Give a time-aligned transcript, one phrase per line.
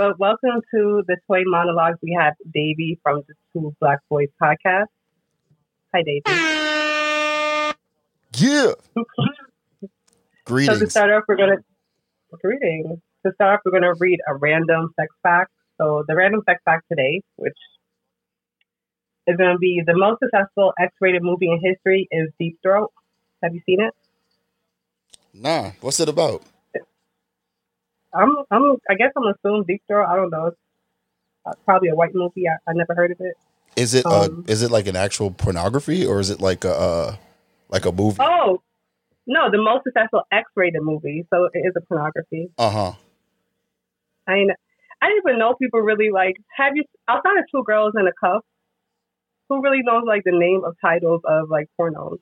[0.00, 1.98] But welcome to the Toy Monologues.
[2.02, 4.86] We have Davey from the Two Black Boys podcast.
[5.94, 6.22] Hi, Davey.
[8.32, 8.72] Yeah.
[10.46, 10.78] greetings.
[10.78, 11.58] So to start off, we're gonna
[12.40, 12.98] greetings.
[13.26, 15.50] To start off, we're gonna read a random sex fact.
[15.76, 17.58] So the random sex fact today, which
[19.26, 22.90] is gonna be the most successful X-rated movie in history, is Deep Throat.
[23.42, 23.92] Have you seen it?
[25.34, 26.42] Nah, what's it about?
[28.12, 30.06] I'm, I'm, I guess I'm assuming Deep Throat.
[30.08, 30.46] I don't know.
[30.46, 30.56] It's
[31.46, 32.48] uh, probably a white movie.
[32.48, 33.34] I, I never heard of it.
[33.76, 36.74] Is it uh Um, is it like an actual pornography or is it like a
[36.74, 37.16] uh,
[37.68, 38.18] like a movie?
[38.20, 38.60] Oh,
[39.26, 41.24] no, the most successful X-rated movie.
[41.32, 42.50] So it is a pornography.
[42.58, 42.92] Uh huh.
[44.26, 44.50] I ain't,
[45.00, 46.36] I didn't even know people really like.
[46.56, 48.44] Have you outside of Two Girls in a Cup?
[49.48, 52.18] Who really knows like the name of titles of like pornos?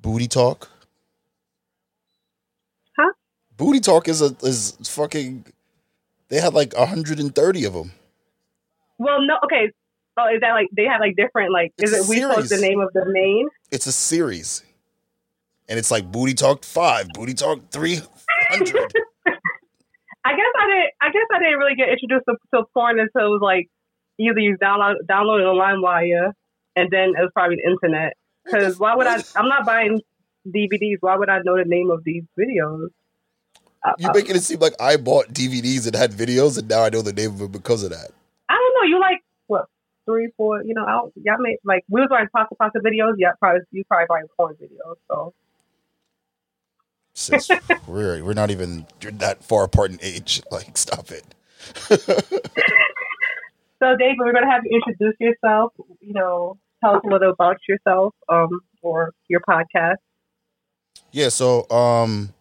[0.00, 0.68] Booty talk.
[3.56, 5.46] Booty talk is a is fucking.
[6.28, 7.92] They had like 130 of them.
[8.98, 9.70] Well, no, okay.
[10.16, 11.72] Oh, is that like they have like different like?
[11.78, 13.48] It's is it we supposed the name of the main?
[13.70, 14.62] It's a series,
[15.68, 18.06] and it's like booty talk five, booty talk 300.
[20.24, 20.90] I guess I didn't.
[21.00, 23.68] I guess I didn't really get introduced to, to porn until it was like
[24.18, 26.32] either you download download it on LimeWire,
[26.76, 28.14] and then it was probably the internet.
[28.44, 29.22] Because why would I?
[29.36, 30.00] I'm not buying
[30.46, 30.98] DVDs.
[31.00, 32.88] Why would I know the name of these videos?
[33.98, 37.02] You're making it seem like I bought DVDs and had videos, and now I know
[37.02, 38.10] the name of it because of that.
[38.48, 38.88] I don't know.
[38.88, 39.66] You like what
[40.04, 40.62] three, four?
[40.62, 43.14] You know, I don't, y'all made like we was watching pasta pasta videos.
[43.18, 44.96] Yeah, probably you probably buying porn videos.
[45.08, 45.34] So
[47.14, 47.50] Sis,
[47.86, 50.42] we're we're not even you're that far apart in age.
[50.50, 51.24] Like, stop it.
[51.88, 51.96] so
[53.96, 55.72] David, we're gonna have you introduce yourself.
[56.00, 59.96] You know, tell us a little about yourself, um, or your podcast.
[61.10, 62.32] Yeah, so um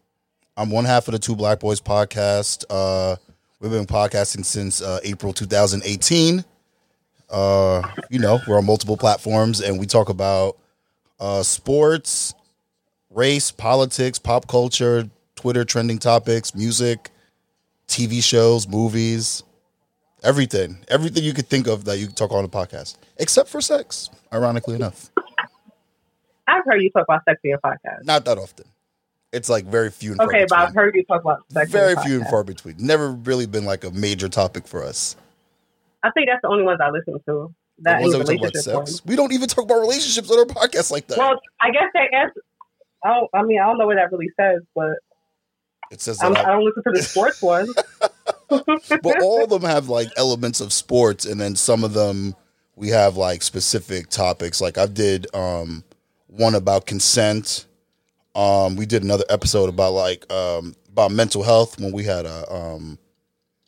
[0.57, 2.65] I'm one half of the Two Black Boys podcast.
[2.69, 3.15] Uh
[3.59, 6.43] we've been podcasting since uh April 2018.
[7.29, 10.57] Uh you know, we're on multiple platforms and we talk about
[11.19, 12.33] uh sports,
[13.09, 17.09] race, politics, pop culture, Twitter trending topics, music,
[17.87, 19.43] TV shows, movies,
[20.23, 20.77] everything.
[20.89, 22.97] Everything you could think of that you could talk on a podcast.
[23.17, 25.09] Except for sex, ironically enough.
[26.47, 28.03] I've heard you talk about sex in your podcast.
[28.03, 28.65] Not that often.
[29.31, 30.67] It's like very few and far Okay, but between.
[30.67, 31.71] I've heard you talk about sex.
[31.71, 32.75] very few and far between.
[32.77, 35.15] Never really been like a major topic for us.
[36.03, 37.19] I think that's the only ones I listen to.
[37.25, 37.53] The
[37.83, 38.67] That that we talk about sex.
[38.75, 39.05] ones.
[39.05, 41.17] We don't even talk about relationships on our podcast like that.
[41.17, 42.33] Well, I guess they ask.
[43.05, 43.29] I don't.
[43.33, 44.97] I mean, I don't know what that really says, but
[45.91, 47.67] it says I'm, that, I don't listen to the sports one.
[48.49, 52.35] but all of them have like elements of sports, and then some of them
[52.75, 54.59] we have like specific topics.
[54.61, 55.83] Like I did um,
[56.27, 57.65] one about consent.
[58.35, 62.53] Um, we did another episode about like um, about mental health when we had a
[62.53, 62.97] um,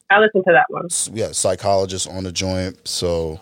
[0.09, 0.87] I listened to that one.
[1.11, 2.87] we had a psychologist on the joint.
[2.87, 3.39] So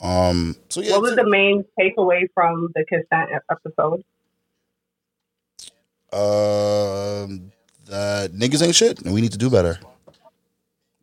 [0.00, 4.02] um, so yeah, what was the main takeaway from the consent ep- episode?
[6.12, 7.52] Um,
[7.86, 9.78] that niggas ain't shit, and we need to do better.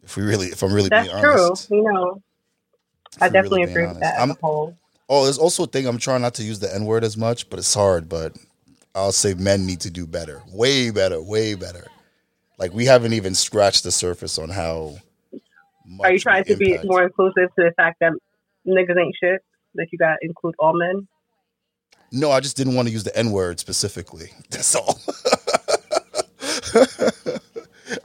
[0.03, 1.45] If we really, if I'm really That's being true.
[1.45, 2.21] honest, You know,
[3.15, 4.31] If I definitely really agree with that honest.
[4.31, 4.77] as a whole.
[5.09, 7.49] Oh, there's also a thing I'm trying not to use the N word as much,
[7.49, 8.09] but it's hard.
[8.09, 8.35] But
[8.95, 11.87] I'll say men need to do better, way better, way better.
[12.59, 14.97] Like we haven't even scratched the surface on how.
[15.85, 18.13] Much Are you trying to be more inclusive to the fact that
[18.67, 19.41] niggas ain't shit?
[19.75, 21.07] That you got to include all men?
[22.11, 24.29] No, I just didn't want to use the N word specifically.
[24.51, 24.99] That's all.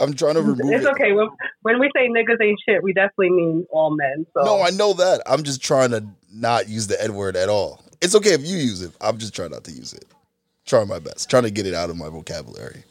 [0.00, 0.90] I'm trying to remove It's it.
[0.92, 1.12] okay.
[1.12, 1.28] When,
[1.62, 4.26] when we say niggas ain't shit, we definitely mean all men.
[4.34, 5.22] So No, I know that.
[5.26, 7.82] I'm just trying to not use the N word at all.
[8.00, 8.92] It's okay if you use it.
[9.00, 10.06] I'm just trying not to use it.
[10.68, 11.30] Trying my best.
[11.30, 12.84] Trying to get it out of my vocabulary.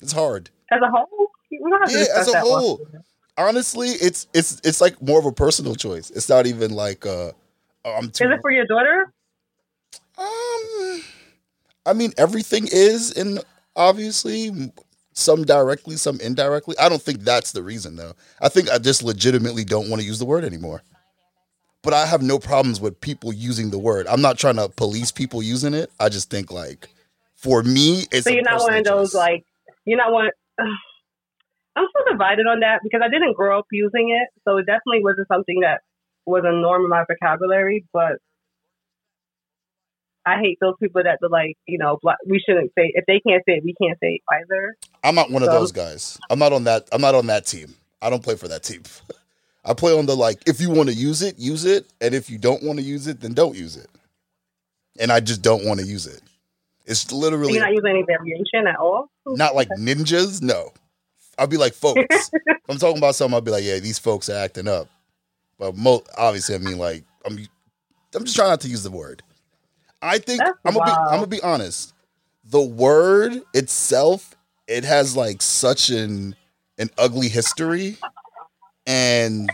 [0.00, 0.48] It's hard.
[0.70, 1.06] as a whole,
[1.50, 2.60] we don't have to Yeah, as a that one.
[2.60, 2.88] whole.
[3.36, 6.10] Honestly, it's it's it's like more of a personal choice.
[6.10, 7.32] It's not even like uh
[7.84, 9.12] I'm too Is it for your daughter?
[10.18, 11.02] um
[11.84, 13.42] I mean everything is and
[13.74, 14.72] obviously
[15.12, 16.76] some directly, some indirectly.
[16.78, 18.12] I don't think that's the reason though.
[18.40, 20.82] I think I just legitimately don't want to use the word anymore.
[21.82, 24.06] But I have no problems with people using the word.
[24.08, 25.90] I'm not trying to police people using it.
[26.00, 26.88] I just think like
[27.36, 29.14] for me it's So you're not one of those choice.
[29.14, 29.44] like
[29.84, 30.30] you're not one.
[30.58, 35.04] I'm so divided on that because I didn't grow up using it, so it definitely
[35.04, 35.82] wasn't something that
[36.24, 37.84] was a norm in my vocabulary.
[37.92, 38.16] But
[40.24, 43.42] I hate those people that are like, you know, we shouldn't say if they can't
[43.46, 44.76] say it, we can't say it either.
[45.04, 46.18] I'm not one of those guys.
[46.30, 46.88] I'm not on that.
[46.92, 47.74] I'm not on that team.
[48.02, 48.82] I don't play for that team.
[49.64, 50.42] I play on the like.
[50.46, 53.06] If you want to use it, use it, and if you don't want to use
[53.06, 53.88] it, then don't use it.
[54.98, 56.22] And I just don't want to use it.
[56.86, 59.10] It's literally you're not using any variation at all.
[59.26, 60.40] not like ninjas.
[60.40, 60.72] No,
[61.38, 62.30] I'll be like folks.
[62.32, 64.88] if I'm talking about something, I'll be like, yeah, these folks are acting up.
[65.58, 67.38] But mo- obviously, I mean, like, I'm,
[68.14, 69.22] I'm just trying not to use the word.
[70.02, 70.92] I think That's I'm gonna be.
[70.92, 71.92] I'm gonna be honest.
[72.44, 74.36] The word itself,
[74.68, 76.36] it has like such an
[76.78, 77.96] an ugly history,
[78.86, 79.50] and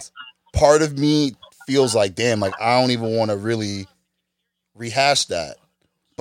[0.52, 1.36] part of me
[1.66, 3.86] feels like, damn, like I don't even want to really
[4.74, 5.56] rehash that.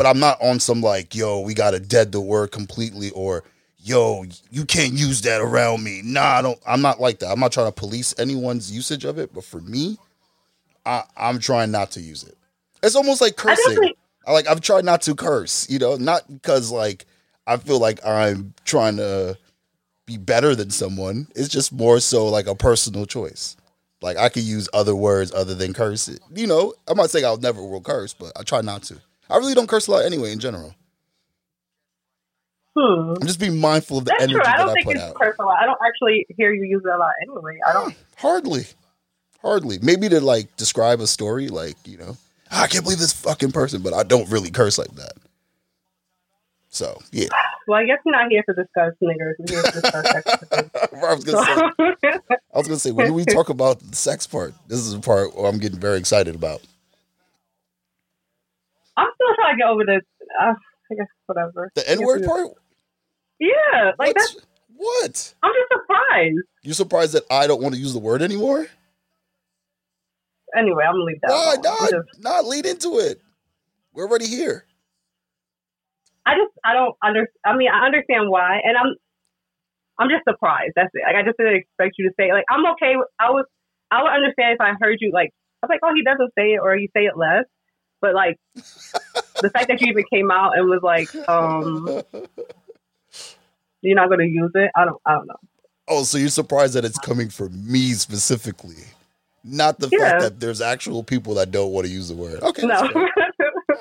[0.02, 3.44] But I'm not on some like, yo, we gotta dead the word completely, or
[3.78, 6.02] yo, you can't use that around me.
[6.04, 6.60] Nah, I don't.
[6.66, 7.30] I'm not like that.
[7.30, 10.00] I'm not trying to police anyone's usage of it, but for me,
[10.88, 12.36] I, I'm trying not to use it.
[12.82, 13.64] It's almost like I cursing.
[13.68, 17.06] definitely, I like I've tried not to curse, you know, not because like
[17.46, 19.38] I feel like I'm trying to
[20.08, 21.28] be better than someone.
[21.36, 23.56] It's just more so like a personal choice.
[24.02, 26.08] Like I could use other words other than curse.
[26.08, 26.22] It.
[26.34, 29.00] You know, I'm not saying I'll never will curse, but I try not to.
[29.32, 30.76] I really don't curse a lot anyway in general.
[32.76, 33.14] hmm.
[33.20, 34.44] I'm just being mindful of the That's energy true.
[34.46, 35.16] I that don't I think put it's out.
[35.16, 35.58] curse a lot.
[35.62, 37.58] I don't actually hear you use it a lot anyway.
[37.68, 37.96] I don't.
[38.18, 38.66] Hardly.
[39.42, 39.80] Hardly.
[39.82, 42.18] Maybe to like describe a story, like, you know,
[42.52, 45.14] "Ah, I can't believe this fucking person, but I don't really curse like that.
[46.74, 47.28] So, yeah.
[47.68, 49.34] Well, I guess we're not here to discuss niggers.
[49.40, 50.32] We're here to discuss sex.
[50.94, 52.12] I was gonna say,
[52.54, 55.36] I was gonna say, when we talk about the sex part, this is the part
[55.36, 56.62] where I'm getting very excited about.
[59.44, 60.02] I'm still get over this.
[60.40, 60.54] Uh,
[60.92, 61.72] I guess whatever.
[61.76, 62.50] The N word part?
[63.40, 64.16] Yeah, like what?
[64.18, 64.38] that's.
[64.76, 65.34] What?
[65.44, 66.38] I'm just surprised.
[66.64, 68.68] You surprised that I don't want to use the word anymore?
[70.58, 71.30] Anyway, I'm gonna leave that.
[71.32, 71.58] Why alone.
[71.58, 71.90] I'm not?
[71.92, 73.22] just- Not lead into it.
[73.94, 74.66] We're already here.
[76.26, 77.28] I just I don't under.
[77.46, 78.96] I mean, I understand why, and I'm
[80.00, 80.74] I'm just surprised.
[80.76, 81.02] That's it.
[81.06, 82.32] Like I just didn't expect you to say.
[82.32, 82.96] Like I'm okay.
[82.96, 83.46] With, I was
[83.92, 85.30] I would understand if I heard you like
[85.62, 87.46] I was like, oh, he doesn't say it or you say it less.
[88.02, 88.38] But like
[89.42, 92.02] the fact that you even came out and was like, um,
[93.82, 94.72] you're not going to use it.
[94.76, 95.02] I don't.
[95.06, 95.36] I don't know.
[95.88, 98.84] oh, so you're surprised that it's coming from me specifically,
[99.44, 100.00] not the Yeah.
[100.10, 102.42] fact that there's actual people that don't want to use the word.
[102.44, 103.12] Okay, No, that's fair.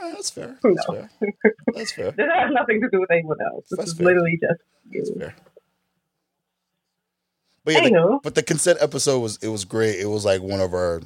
[0.00, 0.56] Yeah, That's fair.
[0.62, 1.10] That's fair.
[1.74, 2.10] That's fair.
[2.12, 3.64] this has nothing to do with anyone else.
[3.70, 4.06] This That's is fair.
[4.06, 4.60] literally just
[4.92, 5.34] That's fair.
[7.64, 9.96] But yeah, the, but the consent episode was it was great.
[10.00, 11.02] It was like one of our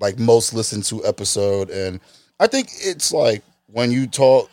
[0.00, 2.00] like most listened to episode, and
[2.40, 3.42] I think it's like
[3.72, 4.50] when you talk,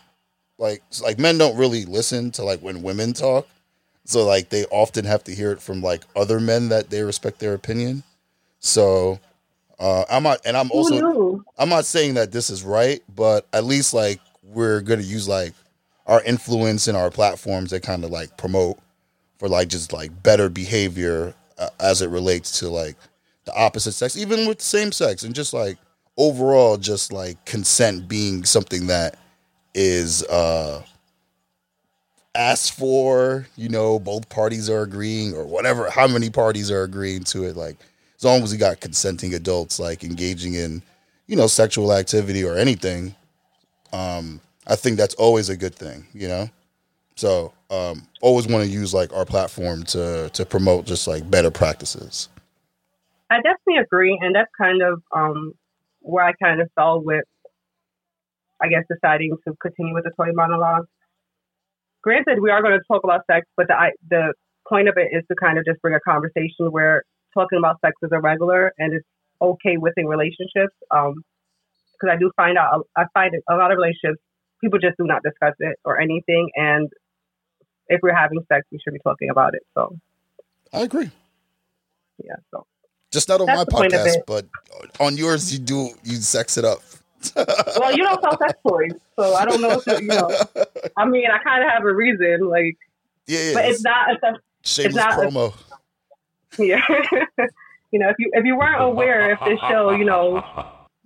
[0.58, 3.48] like like men don't really listen to like when women talk,
[4.06, 7.40] so like they often have to hear it from like other men that they respect
[7.40, 8.04] their opinion.
[8.60, 9.20] So
[9.80, 11.46] uh, I'm not, and I'm also knew?
[11.58, 15.54] I'm not saying that this is right, but at least like we're gonna use like
[16.08, 18.80] our influence and our platforms that kind of like promote
[19.38, 22.96] for like just like better behavior uh, as it relates to like
[23.46, 25.78] the opposite sex, even with same sex, and just like
[26.20, 29.18] overall, just like consent being something that
[29.74, 30.84] is uh
[32.36, 33.48] asked for.
[33.56, 37.56] You know, both parties are agreeing, or whatever, how many parties are agreeing to it.
[37.56, 37.78] Like
[38.20, 40.82] as long as you got consenting adults like engaging in
[41.28, 43.16] you know sexual activity or anything
[43.94, 46.50] um i think that's always a good thing you know
[47.16, 51.50] so um always want to use like our platform to to promote just like better
[51.50, 52.28] practices
[53.32, 55.54] I definitely agree, and that's kind of um,
[56.10, 57.26] where I kind of fell with,
[58.62, 60.86] I guess, deciding to continue with the toy monologue.
[62.02, 64.34] Granted, we are going to talk about sex, but the I, the
[64.68, 67.04] point of it is to kind of just bring a conversation where
[67.34, 69.06] talking about sex is irregular and it's
[69.42, 70.76] okay within relationships.
[70.92, 71.24] Um,
[71.94, 74.22] because I do find out, I find a lot of relationships
[74.62, 76.90] people just do not discuss it or anything, and
[77.88, 79.64] if we're having sex, we should be talking about it.
[79.74, 79.96] So
[80.72, 81.10] i agree
[82.24, 82.66] yeah, so.
[83.12, 84.46] Just not on That's my the point of podcast but
[85.00, 86.82] on yours you do you sex it up
[87.36, 90.32] Well, you don't sell sex toys, so I don't know if you, you know.
[90.96, 92.78] I mean, I kind of have a reason, like,
[93.28, 94.12] yeah, yeah but it's not.
[94.12, 95.54] It's a, shameless not a- promo
[96.58, 96.82] yeah.
[97.92, 100.44] you know, if you if you weren't aware if this show, you know,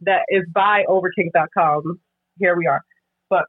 [0.02, 2.00] that is by Overkink.com,
[2.40, 2.82] here we are.
[3.30, 3.46] But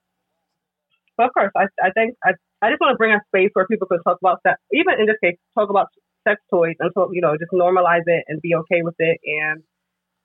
[1.16, 2.32] but of course, I I think I
[2.62, 5.06] I just want to bring a space where people can talk about sex, even in
[5.06, 5.88] this case, talk about
[6.26, 9.62] sex toys and so you know just normalize it and be okay with it and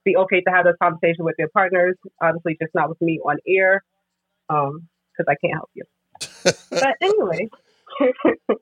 [0.06, 1.96] be okay to have those conversations with their partners.
[2.22, 3.84] Obviously, just not with me on air,
[4.50, 5.84] um, because I can't help you.
[6.70, 7.48] but anyway,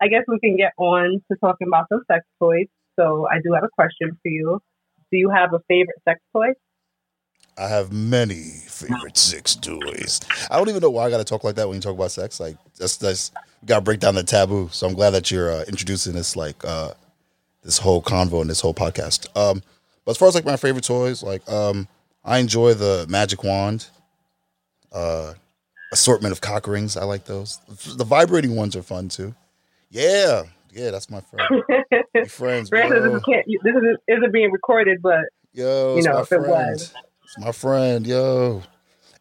[0.00, 2.66] I guess we can get on to talking about some sex toys.
[2.98, 4.60] So I do have a question for you.
[5.10, 6.48] Do you have a favorite sex toy?
[7.58, 10.20] I have many favorite sex toys.
[10.50, 12.10] I don't even know why I got to talk like that when you talk about
[12.10, 12.40] sex.
[12.40, 13.30] Like that's that's
[13.66, 14.68] got to break down the taboo.
[14.72, 16.92] So I'm glad that you're uh, introducing this like uh,
[17.62, 19.26] this whole convo and this whole podcast.
[19.36, 19.62] Um,
[20.04, 21.88] but as far as like my favorite toys, like um,
[22.24, 23.88] I enjoy the magic wand,
[24.92, 25.34] uh,
[25.92, 26.96] assortment of cock rings.
[26.96, 27.58] I like those.
[27.96, 29.34] The vibrating ones are fun too.
[29.90, 31.62] Yeah, Yeah, that's my friend.
[32.28, 36.32] Friends, Granted, this, is, can't, this is, isn't being recorded, but Yo, you know, if
[36.32, 36.94] it was.
[37.34, 38.62] It's my friend, yo.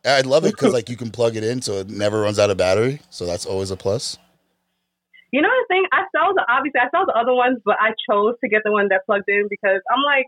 [0.03, 2.49] I love it because like you can plug it in so it never runs out
[2.49, 2.99] of battery.
[3.09, 4.17] So that's always a plus.
[5.31, 5.85] you know the thing.
[5.93, 8.71] I saw the obviously I saw the other ones, but I chose to get the
[8.73, 10.25] one that plugged in because I'm like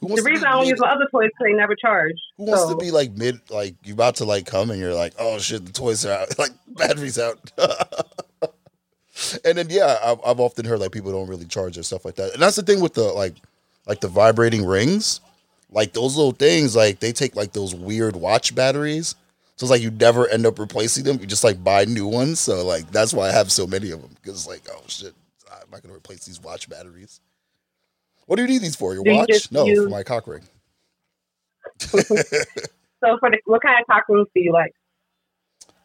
[0.00, 2.14] the reason I don't use my other toys because they never charge.
[2.36, 4.94] who wants so, to be like mid like you're about to like come and you're
[4.94, 7.50] like, oh shit, the toys are out, like batteries out.
[9.44, 12.14] and then yeah, I've, I've often heard like people don't really charge or stuff like
[12.14, 12.34] that.
[12.34, 13.34] And that's the thing with the like
[13.88, 15.20] like the vibrating rings,
[15.70, 19.14] like those little things, like they take like those weird watch batteries.
[19.56, 21.18] So it's like you never end up replacing them.
[21.20, 22.40] You just like buy new ones.
[22.40, 25.14] So like that's why I have so many of them because it's like oh shit,
[25.50, 27.20] I'm not gonna replace these watch batteries.
[28.26, 28.94] What do you need these for?
[28.94, 29.28] Your Do watch?
[29.28, 30.42] just No, use- for my cock ring.
[33.02, 34.74] So for the what kind of cock rings do you like?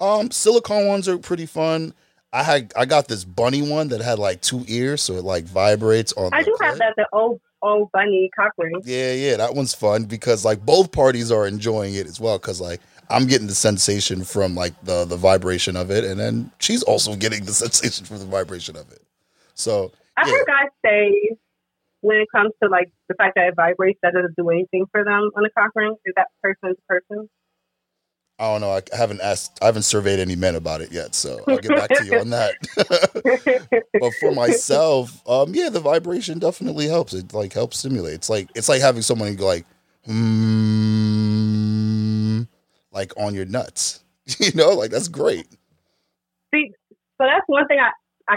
[0.01, 1.93] Um, silicone ones are pretty fun.
[2.33, 5.45] I had I got this bunny one that had like two ears, so it like
[5.45, 6.31] vibrates on.
[6.33, 8.81] I do have that the old old bunny cock ring.
[8.83, 12.37] Yeah, yeah, that one's fun because like both parties are enjoying it as well.
[12.37, 16.51] Because like I'm getting the sensation from like the the vibration of it, and then
[16.59, 19.01] she's also getting the sensation from the vibration of it.
[19.53, 20.33] So I've Yeah.
[20.33, 21.35] heard guys say
[22.01, 25.03] when it comes to like the fact that it vibrates, that doesn't do anything for
[25.03, 25.95] them on a cock ring.
[26.05, 27.29] Is that person's person?
[28.37, 28.71] I don't know.
[28.71, 29.57] I haven't asked.
[29.61, 32.31] I haven't surveyed any men about it yet, so I'll get back to you on
[32.31, 32.55] that.
[33.99, 37.13] but for myself, um, yeah, the vibration definitely helps.
[37.13, 38.15] It like helps stimulate.
[38.15, 39.65] It's like it's like having someone go like,
[40.05, 40.15] hmm,
[42.91, 44.03] like on your nuts.
[44.39, 45.47] you know, like that's great.
[46.53, 46.71] See,
[47.17, 47.91] so that's one thing I
[48.27, 48.35] I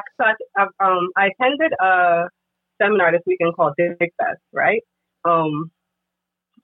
[0.57, 2.29] I, um I attended a
[2.81, 4.83] seminar this weekend called Dick Fest, right?
[5.25, 5.73] Um,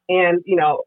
[0.08, 0.84] and you know,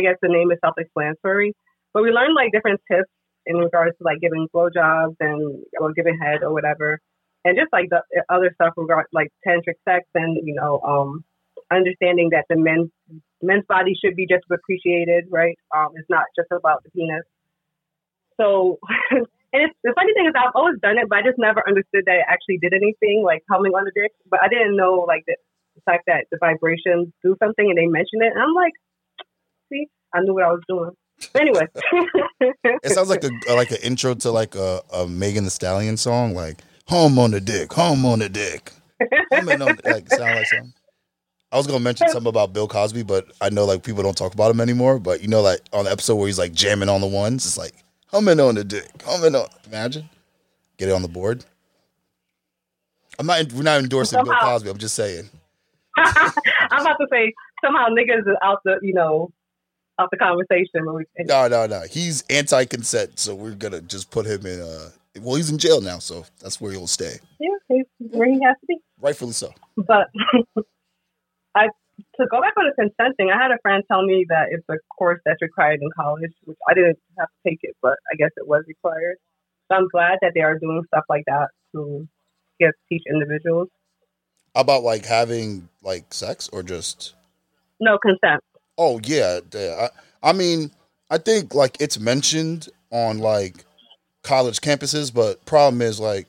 [0.00, 1.52] I guess the name is self-explanatory,
[1.92, 3.10] but we learned like different tips
[3.46, 7.00] in regards to like giving blowjobs and or giving head or whatever,
[7.44, 11.24] and just like the other stuff regard like tantric sex and you know um
[11.70, 12.90] understanding that the men's
[13.42, 15.56] men's body should be just appreciated, right?
[15.76, 17.24] Um, it's not just about the penis.
[18.40, 18.78] So
[19.52, 22.06] And it's, the funny thing is, I've always done it, but I just never understood
[22.06, 24.14] that it actually did anything, like humming on the dick.
[24.30, 25.34] But I didn't know, like, the,
[25.74, 28.30] the fact that the vibrations do something, and they mentioned it.
[28.30, 28.74] And I'm like,
[29.70, 30.90] see, I knew what I was doing.
[31.34, 31.66] Anyway.
[32.82, 36.34] It sounds like a like an intro to like a, a Megan Thee Stallion song,
[36.34, 38.72] like "Home on the Dick, Home on the Dick."
[39.32, 40.72] On like sound like something.
[41.52, 44.32] I was gonna mention something about Bill Cosby, but I know like people don't talk
[44.32, 44.98] about him anymore.
[44.98, 47.58] But you know, like on the episode where he's like jamming on the ones, it's
[47.58, 47.74] like
[48.06, 49.46] humming on the dick, humming on.
[49.66, 50.08] Imagine,
[50.78, 51.44] get it on the board.
[53.18, 53.52] I'm not.
[53.52, 54.70] We're not endorsing Bill Cosby.
[54.70, 55.28] I'm just saying.
[55.96, 57.34] I'm about to say
[57.64, 59.30] somehow niggas is out the, you know,
[60.00, 60.86] out the conversation.
[60.86, 61.82] when we- No, no, no.
[61.90, 64.60] He's anti-consent, so we're gonna just put him in.
[64.60, 64.90] uh
[65.20, 67.16] Well, he's in jail now, so that's where he'll stay.
[67.38, 68.78] Yeah, he's where he has to be.
[69.00, 69.52] Rightfully so.
[69.76, 70.08] But
[71.54, 71.66] I
[72.16, 74.64] to go back on the consent thing, I had a friend tell me that it's
[74.70, 78.16] a course that's required in college, which I didn't have to take it, but I
[78.16, 79.16] guess it was required.
[79.70, 82.08] So I'm glad that they are doing stuff like that to
[82.58, 83.68] get teach individuals.
[84.54, 87.14] About like having like sex or just?
[87.80, 88.42] No consent.
[88.82, 89.88] Oh yeah, yeah.
[90.22, 90.70] I, I mean,
[91.10, 93.66] I think like it's mentioned on like
[94.22, 96.26] college campuses, but problem is like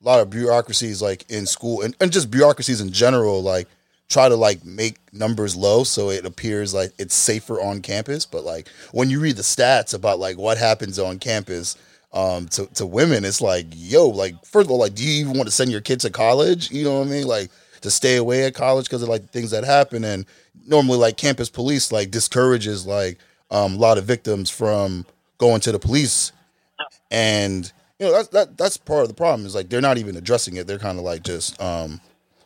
[0.00, 3.66] a lot of bureaucracies like in school and, and just bureaucracies in general like
[4.08, 8.24] try to like make numbers low so it appears like it's safer on campus.
[8.24, 11.76] But like when you read the stats about like what happens on campus
[12.12, 15.36] um to, to women, it's like, yo, like first of all, like do you even
[15.36, 16.70] want to send your kid to college?
[16.70, 17.26] You know what I mean?
[17.26, 17.50] Like
[17.82, 20.04] to stay away at college because of like things that happen.
[20.04, 20.26] And
[20.66, 23.18] normally like campus police like discourages like
[23.50, 25.06] um, a lot of victims from
[25.38, 26.32] going to the police.
[27.10, 30.16] And you know that's that that's part of the problem is like they're not even
[30.16, 30.66] addressing it.
[30.66, 32.00] They're kind of like just um,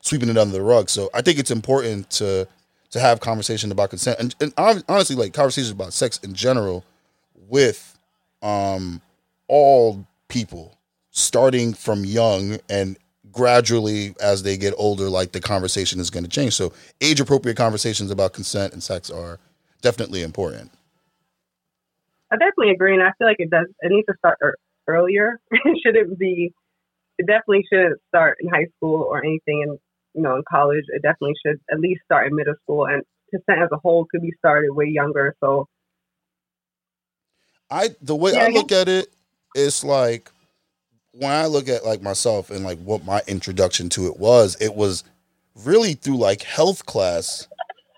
[0.04, 0.88] sweeping it under the rug.
[0.88, 2.46] So i think it's important to
[2.90, 6.84] to have conversation about consent and, and honestly like conversations about sex in general
[7.48, 7.98] with
[8.42, 9.00] um
[9.48, 10.78] all people
[11.10, 12.96] starting from young and
[13.34, 17.56] gradually as they get older like the conversation is going to change so age appropriate
[17.56, 19.38] conversations about consent and sex are
[19.82, 20.70] definitely important
[22.34, 23.66] I definitely agree, and I feel like it does.
[23.80, 24.38] It needs to start
[24.88, 25.40] earlier.
[25.50, 26.52] it shouldn't be.
[27.18, 29.78] It definitely should start in high school or anything and
[30.14, 30.84] you know in college.
[30.88, 34.22] It definitely should at least start in middle school, and consent as a whole could
[34.22, 35.36] be started way younger.
[35.40, 35.68] So
[37.70, 39.08] I the way Yeah, I I look at it,
[39.54, 40.30] it's like
[41.16, 44.74] when I look at like myself and like what my introduction to it was, it
[44.74, 45.04] was
[45.64, 47.46] really through like health class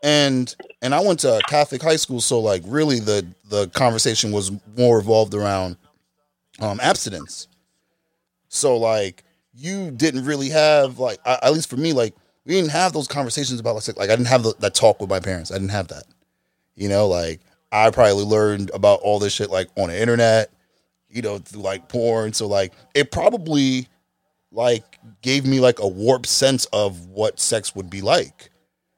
[0.02, 4.30] and and I went to a Catholic high school, so like really the the conversation
[4.30, 5.76] was more revolved around
[6.60, 7.48] um abstinence.
[8.48, 12.70] So like you didn't really have like I, at least for me like we didn't
[12.70, 15.50] have those conversations about like like I didn't have the, that talk with my parents.
[15.50, 16.04] I didn't have that.
[16.76, 17.40] You know, like
[17.72, 20.52] I probably learned about all this shit like on the internet,
[21.16, 22.32] you know, through like porn.
[22.32, 23.88] So like it probably
[24.52, 28.50] like gave me like a warped sense of what sex would be like.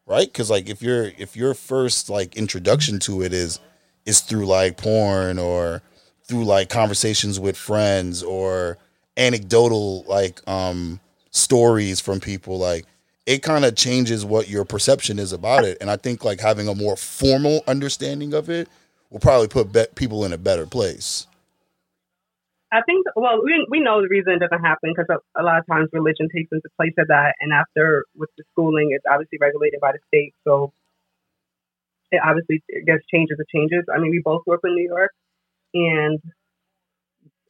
[0.07, 0.27] Right?
[0.27, 3.61] Because like if you're if your first like introduction to it is
[4.07, 5.83] is through like porn or
[6.25, 8.79] through like conversations with friends or
[9.17, 12.85] anecdotal like um stories from people like
[13.27, 16.69] it kind of changes what your perception is about it and i think like having
[16.69, 18.69] a more formal understanding of it
[19.11, 21.27] will probably put be- people in a better place
[22.71, 25.59] I think, well, we, we know the reason it doesn't happen because a, a lot
[25.59, 27.35] of times religion takes into place of that.
[27.41, 30.35] And after with the schooling, it's obviously regulated by the state.
[30.45, 30.73] So
[32.11, 33.85] it obviously gets changes, it changes.
[33.93, 35.13] I mean, we both grew up in New York.
[35.73, 36.21] And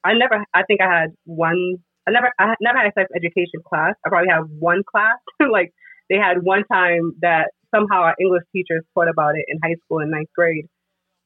[0.05, 3.61] I never, I think I had one, I never, I never had a sex education
[3.67, 3.95] class.
[4.07, 5.19] I probably had one class.
[5.51, 5.73] like
[6.09, 9.99] they had one time that somehow our English teachers taught about it in high school
[9.99, 10.67] in ninth grade.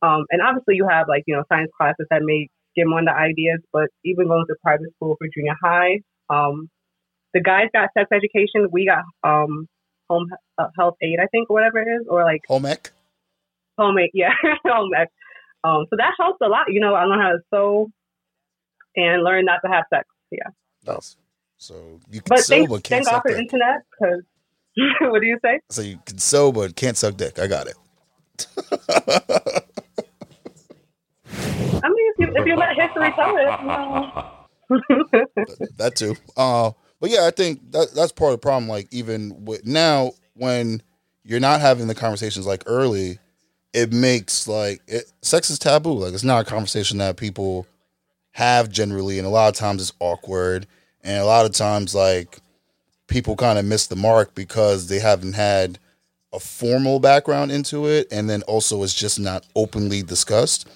[0.01, 3.09] Um, and obviously you have like, you know, science classes that may give them one
[3.09, 6.00] of the ideas, but even going to private school for junior high,
[6.31, 6.69] um,
[7.35, 8.69] the guys got sex education.
[8.71, 9.67] We got, um,
[10.11, 12.93] home uh, health aid, I think, or whatever it is, or like home ec.
[13.79, 14.31] Home ec, yeah,
[14.67, 15.09] home ec.
[15.64, 16.67] Um, so that helps a lot.
[16.69, 17.88] You know, I learned how to sew
[18.97, 20.05] and learn not to have sex.
[20.31, 20.49] Yeah.
[20.85, 21.17] That's
[21.57, 23.38] so you can But sew thank, but can't thank God suck for dick.
[23.38, 24.23] internet because
[25.12, 25.61] what do you say?
[25.71, 27.38] So you can sew but can't suck dick.
[27.38, 27.76] I got it.
[32.35, 34.29] If you let history tell it, you know.
[35.77, 36.17] that too.
[36.37, 38.69] Uh, but yeah, I think that that's part of the problem.
[38.69, 40.83] Like even with now, when
[41.25, 43.19] you're not having the conversations like early,
[43.73, 45.93] it makes like it, sex is taboo.
[45.93, 47.67] Like it's not a conversation that people
[48.33, 50.67] have generally, and a lot of times it's awkward,
[51.03, 52.39] and a lot of times like
[53.09, 55.79] people kind of miss the mark because they haven't had
[56.33, 60.68] a formal background into it, and then also it's just not openly discussed.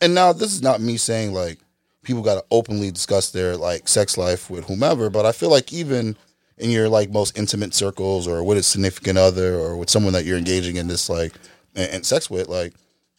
[0.00, 1.58] And now this is not me saying like
[2.02, 5.72] people got to openly discuss their like sex life with whomever, but I feel like
[5.72, 6.16] even
[6.58, 10.24] in your like most intimate circles or with a significant other or with someone that
[10.24, 11.32] you're engaging in this like
[11.74, 12.74] and, and sex with, like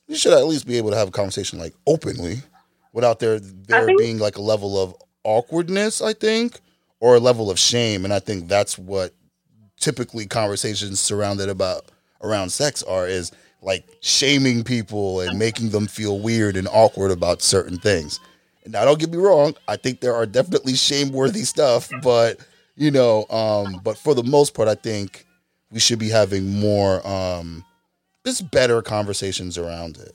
[0.08, 2.38] you should at least be able to have a conversation like openly
[2.94, 6.60] without there there think- being like a level of awkwardness, I think,
[7.00, 8.06] or a level of shame.
[8.06, 9.14] And I think that's what
[9.80, 13.32] typically conversations surrounded about around sex are is
[13.66, 18.20] like shaming people and making them feel weird and awkward about certain things.
[18.64, 22.40] And now don't get me wrong, I think there are definitely shame worthy stuff, but
[22.78, 25.26] you know, um, but for the most part, I think
[25.72, 27.66] we should be having more um
[28.26, 30.14] just better conversations around it.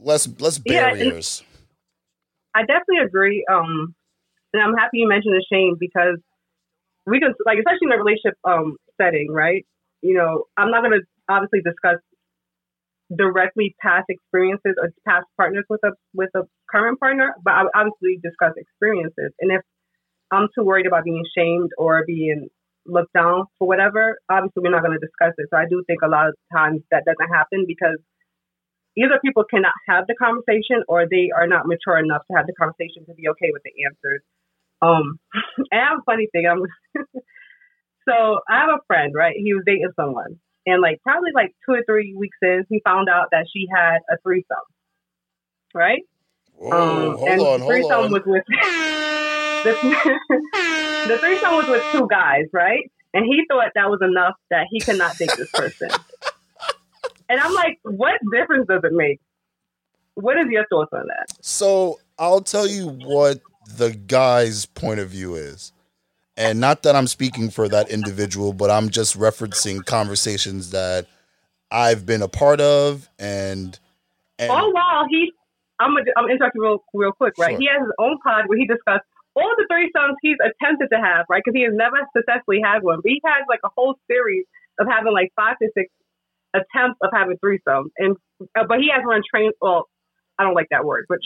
[0.00, 1.42] Less less Yeah, barriers.
[2.54, 3.44] I definitely agree.
[3.50, 3.94] Um,
[4.52, 6.18] and I'm happy you mentioned the shame because
[7.06, 9.66] we can, like, especially in a relationship um, setting, right?
[10.02, 11.98] You know, I'm not going to obviously discuss
[13.16, 17.72] directly past experiences or past partners with a with a current partner, but I would
[17.74, 19.32] obviously discuss experiences.
[19.40, 19.62] And if
[20.30, 22.48] I'm too worried about being shamed or being
[22.86, 25.48] looked down for whatever, obviously we're not going to discuss it.
[25.50, 27.98] So I do think a lot of times that doesn't happen because
[28.96, 32.54] either people cannot have the conversation or they are not mature enough to have the
[32.54, 34.22] conversation to be okay with the answers.
[34.82, 35.18] Um,
[35.70, 36.46] and I have a funny thing.
[36.46, 36.62] I'm
[38.08, 39.34] so I have a friend, right?
[39.36, 43.08] He was dating someone, and like probably like two or three weeks in, he found
[43.08, 44.56] out that she had a threesome,
[45.74, 46.02] right?
[46.56, 48.12] Whoa, Um, hold and on, the hold threesome on.
[48.12, 48.42] was with
[49.64, 49.74] the,
[51.04, 52.84] the threesome was with two guys, right?
[53.14, 55.90] And he thought that was enough that he could not date this person.
[57.28, 59.20] and I'm like, what difference does it make?
[60.14, 61.26] What is your thoughts on that?
[61.40, 63.40] So I'll tell you what
[63.76, 65.72] the guy's point of view is.
[66.40, 71.06] And not that I'm speaking for that individual, but I'm just referencing conversations that
[71.70, 73.78] I've been a part of and
[74.38, 75.32] and All while he,
[75.78, 77.50] I'm gonna, I'm interrupting real, real quick, right?
[77.50, 77.60] Sure.
[77.60, 79.04] He has his own pod where he discussed
[79.36, 81.42] all the threesomes he's attempted to have, right?
[81.44, 84.46] Because he has never successfully had one, but he has like a whole series
[84.78, 85.92] of having like five to six
[86.54, 88.16] attempts of having threesomes, and
[88.58, 89.52] uh, but he has run trains.
[89.60, 89.88] Well,
[90.38, 91.18] I don't like that word, but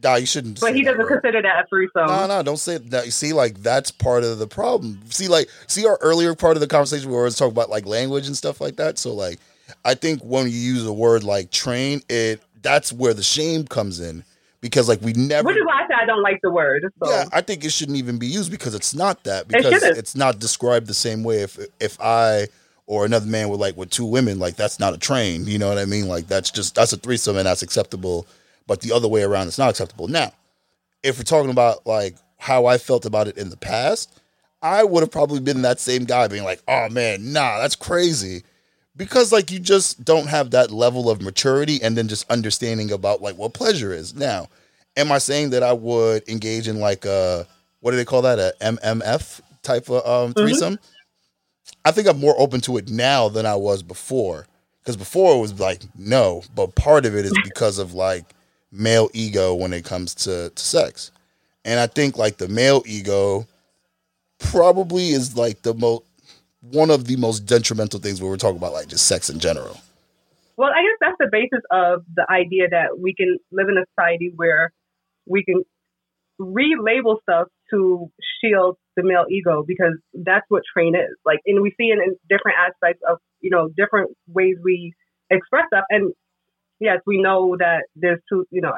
[0.00, 0.04] trains.
[0.04, 2.06] nah, you shouldn't But he doesn't consider that a threesome.
[2.06, 3.04] No, no, don't say that.
[3.04, 5.00] You see, like that's part of the problem.
[5.10, 7.86] See, like, see our earlier part of the conversation where we was talking about like
[7.86, 8.98] language and stuff like that.
[8.98, 9.38] So, like,
[9.84, 14.00] I think when you use a word like train, it that's where the shame comes
[14.00, 14.24] in
[14.60, 15.46] because like we never.
[15.46, 16.82] Which is why I said I don't like the word.
[17.02, 17.10] So.
[17.10, 19.98] Yeah, I think it shouldn't even be used because it's not that because shouldn't.
[19.98, 21.42] it's not described the same way.
[21.42, 22.48] If if I
[22.86, 25.46] or another man with like with two women, like that's not a train.
[25.46, 26.08] You know what I mean?
[26.08, 28.26] Like that's just that's a threesome and that's acceptable.
[28.70, 30.06] But the other way around, it's not acceptable.
[30.06, 30.30] Now,
[31.02, 34.20] if we're talking about like how I felt about it in the past,
[34.62, 38.44] I would have probably been that same guy being like, "Oh man, nah, that's crazy."
[38.96, 43.20] Because like you just don't have that level of maturity and then just understanding about
[43.20, 44.14] like what pleasure is.
[44.14, 44.46] Now,
[44.96, 47.48] am I saying that I would engage in like a
[47.80, 48.38] what do they call that?
[48.38, 50.78] A MMF type of um threesome?
[51.84, 54.46] I think I'm more open to it now than I was before.
[54.80, 58.32] Because before it was like no, but part of it is because of like
[58.72, 61.10] male ego when it comes to, to sex.
[61.64, 63.46] And I think like the male ego
[64.38, 66.04] probably is like the most
[66.60, 69.78] one of the most detrimental things when we're talking about like just sex in general.
[70.56, 73.84] Well, I guess that's the basis of the idea that we can live in a
[73.94, 74.72] society where
[75.26, 75.62] we can
[76.38, 81.16] relabel stuff to shield the male ego because that's what train is.
[81.24, 84.92] Like, and we see it in different aspects of, you know, different ways we
[85.30, 85.84] express stuff.
[85.88, 86.12] And
[86.80, 88.72] yes, we know that there's two, you know,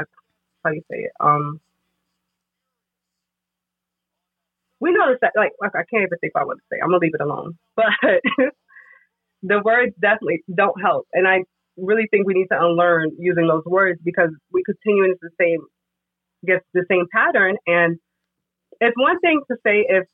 [0.65, 1.13] how do you say it?
[1.21, 1.61] Um,
[4.81, 6.79] we know that, like, like, I can't even think what to say.
[6.83, 7.59] I'm gonna leave it alone.
[9.43, 11.43] But the words definitely don't help, and I
[11.77, 15.61] really think we need to unlearn using those words because we continue into the same,
[16.47, 17.57] get the same pattern.
[17.67, 17.99] And
[18.81, 20.05] it's one thing to say if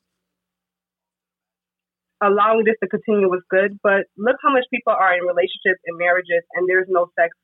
[2.21, 5.97] allowing this to continue was good, but look how much people are in relationships and
[5.97, 7.35] marriages, and there's no sex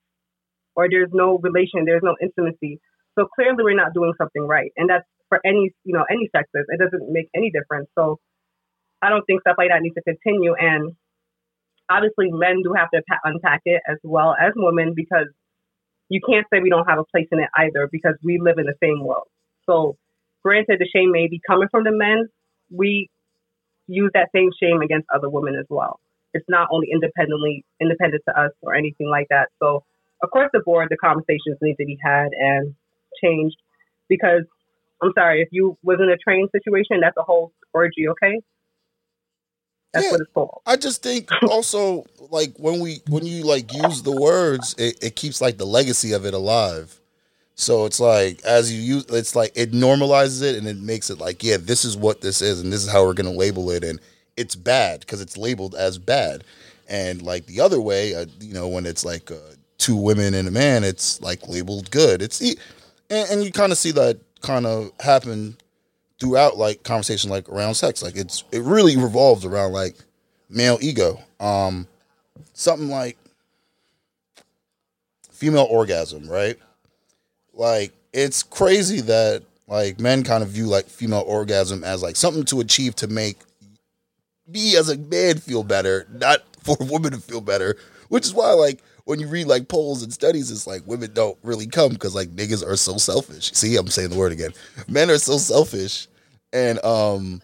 [0.75, 2.79] or there's no relation, there's no intimacy.
[3.17, 6.65] So clearly, we're not doing something right, and that's for any you know any sexes.
[6.67, 7.89] It doesn't make any difference.
[7.97, 8.19] So
[9.01, 10.53] I don't think stuff like that needs to continue.
[10.53, 10.93] And
[11.89, 15.27] obviously, men do have to unpack it as well as women because
[16.09, 18.65] you can't say we don't have a place in it either because we live in
[18.65, 19.27] the same world.
[19.65, 19.97] So
[20.43, 22.27] granted, the shame may be coming from the men.
[22.69, 23.09] We
[23.87, 25.99] use that same shame against other women as well.
[26.33, 29.49] It's not only independently independent to us or anything like that.
[29.61, 29.83] So
[30.23, 32.75] across the board, the conversations need to be had and
[33.21, 33.57] changed
[34.09, 34.43] because
[35.01, 38.41] I'm sorry, if you was in a train situation, that's a whole orgy, okay?
[39.93, 40.11] That's Yeah.
[40.11, 40.61] what it's called.
[40.65, 45.15] I just think also like when we when you like use the words, it, it
[45.15, 46.99] keeps like the legacy of it alive.
[47.55, 51.19] So it's like as you use, it's like it normalizes it and it makes it
[51.19, 53.83] like, yeah, this is what this is, and this is how we're gonna label it,
[53.83, 53.99] and
[54.37, 56.43] it's bad because it's labeled as bad.
[56.87, 59.35] And like the other way, uh, you know, when it's like uh,
[59.77, 62.21] two women and a man, it's like labeled good.
[62.21, 62.57] It's and,
[63.09, 65.57] and you kind of see that kind of happen
[66.19, 68.01] throughout like conversation like around sex.
[68.01, 69.95] Like it's it really revolves around like
[70.49, 71.19] male ego.
[71.39, 71.87] Um,
[72.53, 73.17] something like
[75.31, 76.57] female orgasm, right?
[77.53, 82.45] Like it's crazy that like men kind of view like female orgasm as like something
[82.45, 83.39] to achieve to make
[84.47, 87.77] me as a man feel better, not for a woman to feel better.
[88.09, 91.37] Which is why like when you read like polls and studies, it's like women don't
[91.43, 93.51] really come because like niggas are so selfish.
[93.53, 94.51] See, I'm saying the word again.
[94.87, 96.07] Men are so selfish,
[96.51, 97.41] and um,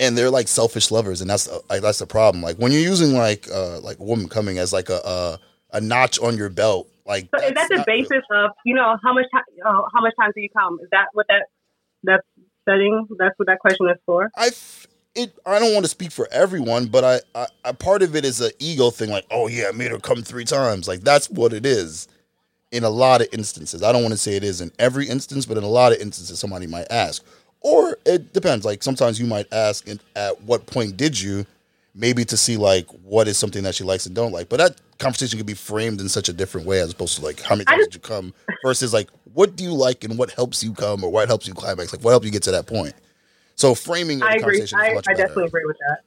[0.00, 2.42] and they're like selfish lovers, and that's like that's the problem.
[2.42, 5.80] Like when you're using like uh like a woman coming as like a a, a
[5.80, 9.26] notch on your belt, like So is that the basis of you know how much
[9.32, 10.78] time uh, how much time do you come?
[10.82, 11.46] Is that what that
[12.02, 12.26] that's
[12.68, 13.06] setting?
[13.18, 14.30] That's what that question is for.
[14.36, 18.02] I f- it I don't want to speak for everyone, but I, I, I part
[18.02, 19.10] of it is an ego thing.
[19.10, 20.88] Like, oh yeah, I made her come three times.
[20.88, 22.08] Like that's what it is.
[22.72, 25.46] In a lot of instances, I don't want to say it is in every instance,
[25.46, 27.24] but in a lot of instances, somebody might ask,
[27.60, 28.64] or it depends.
[28.64, 31.46] Like sometimes you might ask, at what point did you?
[31.96, 34.48] Maybe to see like what is something that she likes and don't like.
[34.48, 37.40] But that conversation could be framed in such a different way as opposed to like
[37.40, 40.64] how many times did you come versus like what do you like and what helps
[40.64, 41.92] you come or what helps you climax.
[41.92, 42.94] Like what helps you get to that point.
[43.56, 44.62] So framing I agree.
[44.74, 46.00] I, I definitely agree with that.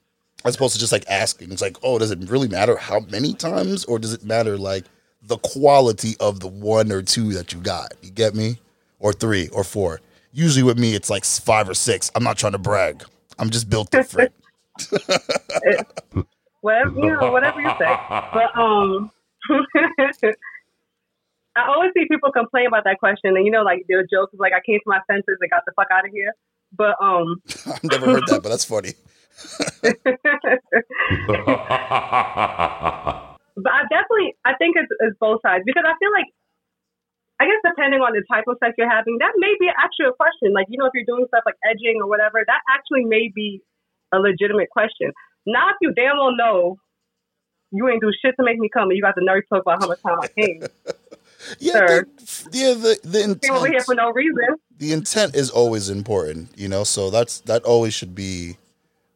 [0.44, 1.52] as opposed to just like asking.
[1.52, 4.84] It's like, oh, does it really matter how many times, or does it matter like
[5.22, 7.94] the quality of the one or two that you got?
[8.02, 8.58] You get me?
[9.00, 10.00] Or three or four.
[10.32, 12.10] Usually with me, it's like five or six.
[12.14, 13.04] I'm not trying to brag.
[13.38, 14.32] I'm just built different.
[16.60, 17.96] Whatever you know, whatever you say.
[18.08, 19.10] But um,
[21.56, 24.40] I always see people complain about that question, and you know, like their jokes is
[24.40, 26.34] like, "I came to my senses and got the fuck out of here."
[26.72, 28.94] But um, I've never heard that, but that's funny.
[33.58, 36.30] But I definitely, I think it's, it's both sides because I feel like,
[37.42, 40.14] I guess depending on the type of sex you're having, that may be actually a
[40.14, 40.54] question.
[40.54, 43.62] Like, you know, if you're doing stuff like edging or whatever, that actually may be
[44.14, 45.10] a legitimate question.
[45.46, 46.78] Now, if you damn well know
[47.70, 49.62] you ain't do shit to make me come and you got the nerve to talk
[49.62, 50.62] about how much time I came,
[51.58, 52.06] Yeah, the,
[52.52, 52.74] yeah.
[52.74, 54.56] The the came over here intent, for no reason.
[54.78, 56.84] the intent is always important, you know.
[56.84, 58.56] So that's that always should be.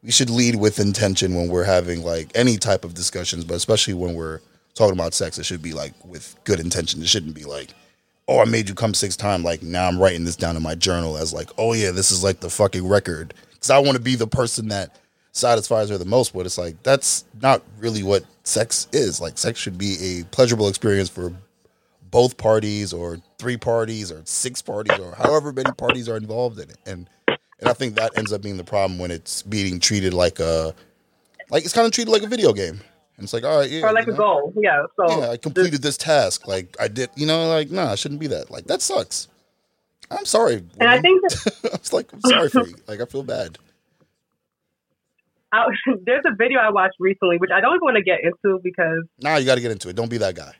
[0.03, 3.93] We should lead with intention when we're having like any type of discussions, but especially
[3.93, 4.41] when we're
[4.73, 7.01] talking about sex, it should be like with good intention.
[7.01, 7.69] It shouldn't be like
[8.27, 9.43] oh, I made you come six times.
[9.43, 12.23] Like now I'm writing this down in my journal as like, oh yeah, this is
[12.23, 13.33] like the fucking record.
[13.51, 14.99] Because I want to be the person that
[15.31, 16.33] satisfies her the most.
[16.33, 19.19] But it's like that's not really what sex is.
[19.21, 21.33] Like sex should be a pleasurable experience for
[22.13, 26.69] both parties or three parties or six parties or however many parties are involved in
[26.69, 26.77] it.
[26.85, 27.09] And
[27.59, 30.75] and I think that ends up being the problem when it's being treated like a
[31.49, 32.79] like it's kind of treated like a video game.
[33.17, 33.81] And it's like, all right, yeah.
[33.81, 34.23] Or like you a know?
[34.23, 34.53] goal.
[34.55, 34.83] Yeah.
[34.95, 36.47] So yeah, I completed this task.
[36.47, 38.51] Like I did, you know, like nah, I shouldn't be that.
[38.51, 39.27] Like that sucks.
[40.11, 40.63] I'm sorry.
[40.79, 42.75] and I think that I was like, I'm sorry for you.
[42.87, 43.57] Like I feel bad.
[45.51, 45.65] I,
[46.05, 49.03] there's a video I watched recently, which I don't even want to get into because
[49.19, 49.95] Now you got to get into it.
[49.95, 50.53] Don't be that guy.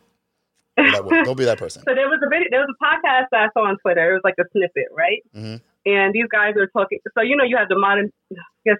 [0.77, 1.23] Or that woman.
[1.25, 1.83] Don't be that person.
[1.87, 4.11] So there was a video, there was a podcast that I saw on Twitter.
[4.11, 5.21] It was like a snippet, right?
[5.35, 5.61] Mhm.
[5.85, 6.99] And these guys are talking.
[7.15, 8.77] So you know, you have the modern, I guess,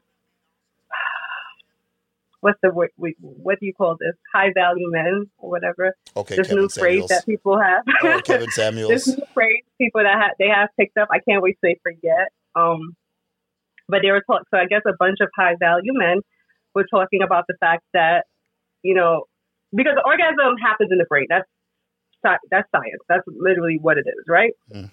[2.42, 2.92] what's the word?
[2.98, 4.16] What do you call this?
[4.34, 5.96] High value men or whatever.
[6.18, 7.84] Okay, this Kevin new phrase that people have.
[8.26, 8.90] Kevin Samuels.
[8.92, 9.20] this Samuels.
[9.20, 11.08] new phrase people that ha- they have picked up.
[11.12, 12.30] I can't wait till they forget.
[12.56, 12.96] Um,
[13.88, 14.46] but they were talking.
[14.52, 16.20] So I guess a bunch of high value men
[16.76, 18.26] were talking about the fact that
[18.82, 19.24] you know
[19.76, 21.28] because the orgasm happens in the brain.
[21.30, 21.48] That's
[22.24, 23.02] that's science.
[23.10, 24.52] That's literally what it is, right?
[24.74, 24.90] Mm.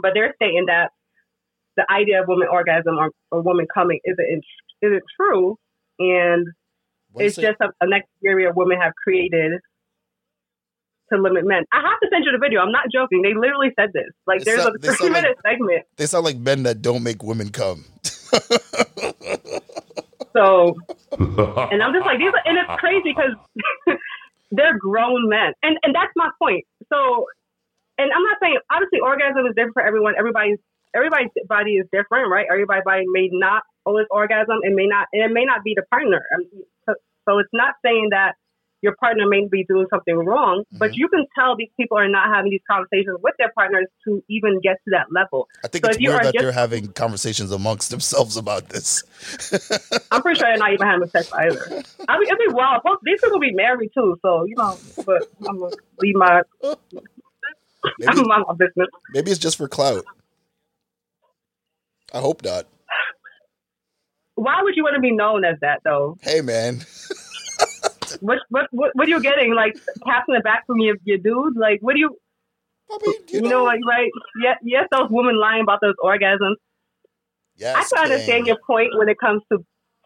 [0.00, 0.90] But they're saying that
[1.76, 4.44] the idea of woman orgasm or, or woman coming isn't
[4.82, 5.58] isn't true,
[5.98, 6.46] and
[7.12, 7.48] What it's is it?
[7.48, 9.52] just a, an exterior women have created
[11.12, 11.64] to limit men.
[11.72, 12.60] I have to send you the video.
[12.60, 13.22] I'm not joking.
[13.22, 14.10] They literally said this.
[14.26, 15.82] Like, They there's sound- a three like- minute segment.
[15.96, 17.84] They sound like men that don't make women come.
[20.34, 20.74] So,
[21.18, 23.32] and I'm just like, these are, and it's crazy because
[24.52, 26.64] they're grown men, and and that's my point.
[26.92, 27.26] So,
[27.98, 30.14] and I'm not saying obviously orgasm is different for everyone.
[30.16, 30.60] Everybody's
[30.94, 32.46] everybody's body is different, right?
[32.50, 35.82] Everybody's body may not always orgasm, and may not, and it may not be the
[35.90, 36.20] partner.
[36.20, 36.94] I mean, so,
[37.28, 38.36] so it's not saying that
[38.82, 40.96] your partner may be doing something wrong, but Mhm.
[40.96, 44.60] you can tell these people are not having these conversations with their partners to even
[44.60, 45.48] get to that level.
[45.64, 48.36] I think So it's if you weird are that just- they're having conversations amongst themselves
[48.36, 49.04] about this.
[50.10, 51.82] I'm pretty sure they're not even having sex either.
[52.08, 52.82] I mean, it'd be wild.
[53.04, 54.76] These people be married too, so you know.
[55.06, 57.02] But I'm gonna leave my maybe,
[58.08, 58.88] I'm my business.
[59.14, 60.04] maybe it's just for clout.
[62.12, 62.66] I hope not.
[64.34, 66.18] Why would you want to be known as that though?
[66.20, 66.80] Hey, man.
[68.20, 69.54] What what what, what are you getting?
[69.54, 69.74] Like
[70.06, 71.56] passing it back from your your dude?
[71.56, 72.16] Like what do you
[72.90, 74.10] I mean, you, you, know, like right?
[74.42, 76.56] Yeah, yes, those women lying about those orgasms.
[77.56, 79.58] yes, I can understand your point when it comes to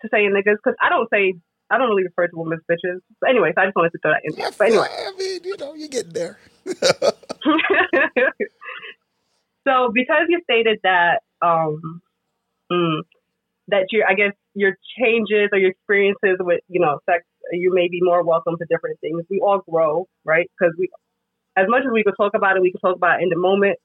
[0.02, 1.34] to saying niggas because I don't say
[1.70, 3.00] I don't really refer to women as bitches.
[3.20, 4.46] But anyways, I just wanted to throw that in there.
[4.46, 4.88] I, But anyway.
[4.88, 6.38] I mean, you know, you're getting there.
[9.66, 12.02] so because you stated that um
[12.70, 13.00] mm,
[13.68, 17.88] that your I guess your changes or your experiences with you know sex you may
[17.88, 19.22] be more welcome to different things.
[19.30, 20.50] We all grow, right?
[20.58, 20.88] Because we
[21.56, 23.38] as much as we could talk about it, we could talk about it in the
[23.38, 23.78] moment.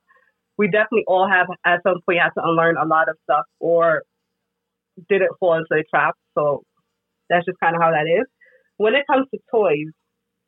[0.58, 4.04] We definitely all have at some point had to unlearn a lot of stuff or
[5.10, 6.16] didn't fall into the trap.
[6.38, 6.64] So
[7.30, 8.28] that's just kind of how that is.
[8.78, 9.94] When it comes to toys,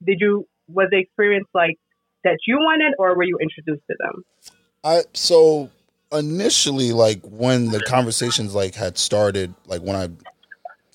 [0.05, 1.77] did you was the experience like
[2.23, 4.23] that you wanted or were you introduced to them?
[4.83, 5.69] I so
[6.11, 10.09] initially like when the conversations like had started like when I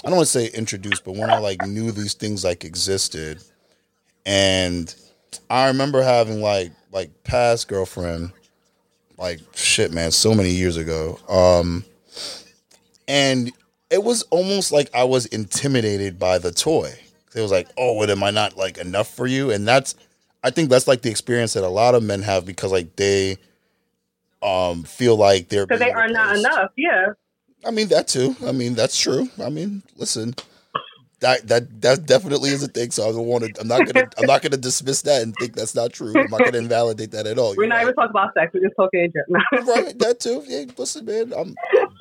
[0.04, 3.42] I don't want to say introduced but when I like knew these things like existed
[4.24, 4.94] and
[5.50, 8.32] I remember having like like past girlfriend
[9.16, 11.84] like shit man so many years ago um
[13.06, 13.52] and
[13.90, 16.92] it was almost like I was intimidated by the toy.
[17.34, 19.50] It was like oh what am I not like enough for you?
[19.50, 19.94] And that's
[20.44, 23.38] I think that's like the experience that a lot of men have because like they
[24.42, 26.70] um feel like they're because they are not enough.
[26.76, 27.08] Yeah,
[27.68, 28.34] I mean that too.
[28.46, 29.28] I mean that's true.
[29.44, 30.34] I mean, listen,
[31.20, 32.90] that that that definitely is a thing.
[32.92, 33.60] So I don't want to.
[33.60, 34.08] I'm not gonna.
[34.18, 36.12] I'm not gonna dismiss that and think that's not true.
[36.16, 37.54] I'm not gonna invalidate that at all.
[37.56, 37.82] we're You're not right.
[37.82, 38.50] even talking about sex.
[38.54, 39.66] We're just talking in general.
[39.84, 39.98] right.
[39.98, 40.42] That too.
[40.46, 41.32] Yeah, listen, man.
[41.36, 41.54] I'm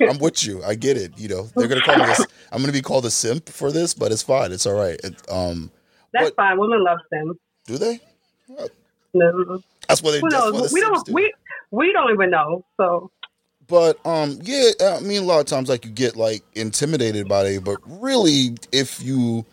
[0.08, 0.62] I'm with you.
[0.64, 1.12] I get it.
[1.18, 2.24] You know, they're gonna call me this.
[2.52, 4.52] I'm gonna be called a simp for this, but it's fine.
[4.52, 4.98] It's all right.
[5.04, 5.70] It, um,
[6.12, 6.58] That's But- fine.
[6.58, 7.38] Women love them.
[7.66, 8.00] do they?
[9.14, 9.60] No.
[9.88, 10.20] That's what they.
[10.20, 10.72] Who That's what knows?
[10.72, 11.06] We simps don't.
[11.06, 11.12] do.
[11.14, 11.34] We
[11.70, 12.64] we don't even know.
[12.76, 13.10] So
[13.68, 17.44] But um, yeah, I mean, a lot of times like you get like intimidated by
[17.44, 19.44] it, but really, if you,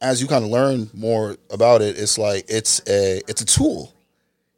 [0.00, 3.92] as you kind of learn more about it, it's like it's a it's a tool.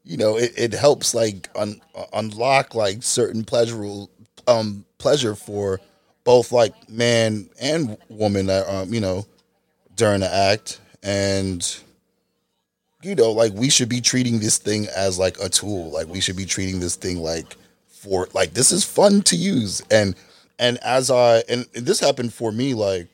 [0.05, 1.81] You know, it, it helps like un,
[2.13, 4.11] unlock like certain pleasurable
[4.47, 5.81] um pleasure for
[6.25, 9.27] both like man and woman that um you know
[9.97, 11.79] during the act and
[13.03, 16.21] you know like we should be treating this thing as like a tool like we
[16.21, 17.57] should be treating this thing like
[18.01, 20.15] for like this is fun to use and
[20.59, 23.09] and as i and this happened for me like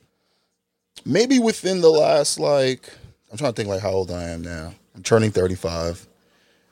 [1.05, 2.89] maybe within the last like
[3.31, 6.07] i'm trying to think like how old i am now i'm turning 35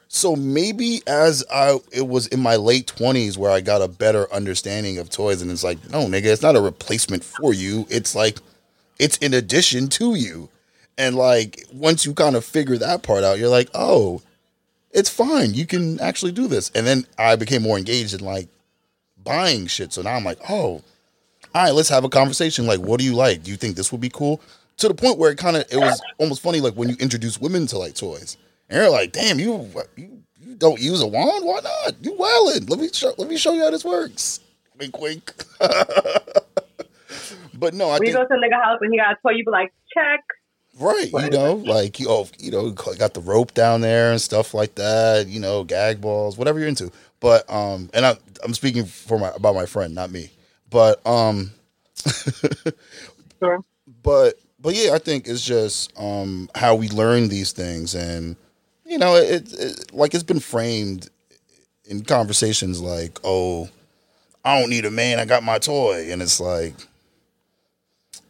[0.08, 4.32] So maybe as I it was in my late twenties where I got a better
[4.32, 7.84] understanding of toys, and it's like, no, nigga, it's not a replacement for you.
[7.90, 8.38] It's like
[9.00, 10.48] it's in addition to you.
[10.96, 14.22] And like once you kind of figure that part out, you're like, oh,
[14.94, 15.52] it's fine.
[15.54, 16.70] You can actually do this.
[16.74, 18.48] And then I became more engaged in like
[19.22, 19.92] buying shit.
[19.92, 20.80] So now I'm like, oh,
[21.54, 22.66] all right, let's have a conversation.
[22.66, 23.42] Like, what do you like?
[23.42, 24.40] Do you think this would be cool?
[24.78, 27.40] To the point where it kind of it was almost funny, like when you introduce
[27.40, 28.36] women to like toys,
[28.68, 31.44] and they're like, damn, you you, you don't use a wand?
[31.44, 31.94] Why not?
[32.00, 32.68] You wildin'.
[32.68, 34.40] Let me show, let me show you how this works.
[34.78, 35.32] Wink, wink.
[37.54, 39.32] but no, I When think go to a nigga house and he got a toy,
[39.36, 40.24] you be like, check.
[40.78, 44.54] Right, you know, like you oh, you know, got the rope down there and stuff
[44.54, 45.28] like that.
[45.28, 46.90] You know, gag balls, whatever you're into.
[47.20, 50.30] But um, and I, I'm speaking for my about my friend, not me.
[50.70, 51.52] But um,
[53.40, 53.60] Sure.
[54.02, 58.36] but but yeah, I think it's just um how we learn these things, and
[58.84, 61.08] you know, it, it like it's been framed
[61.86, 63.68] in conversations like, oh,
[64.44, 66.74] I don't need a man, I got my toy, and it's like,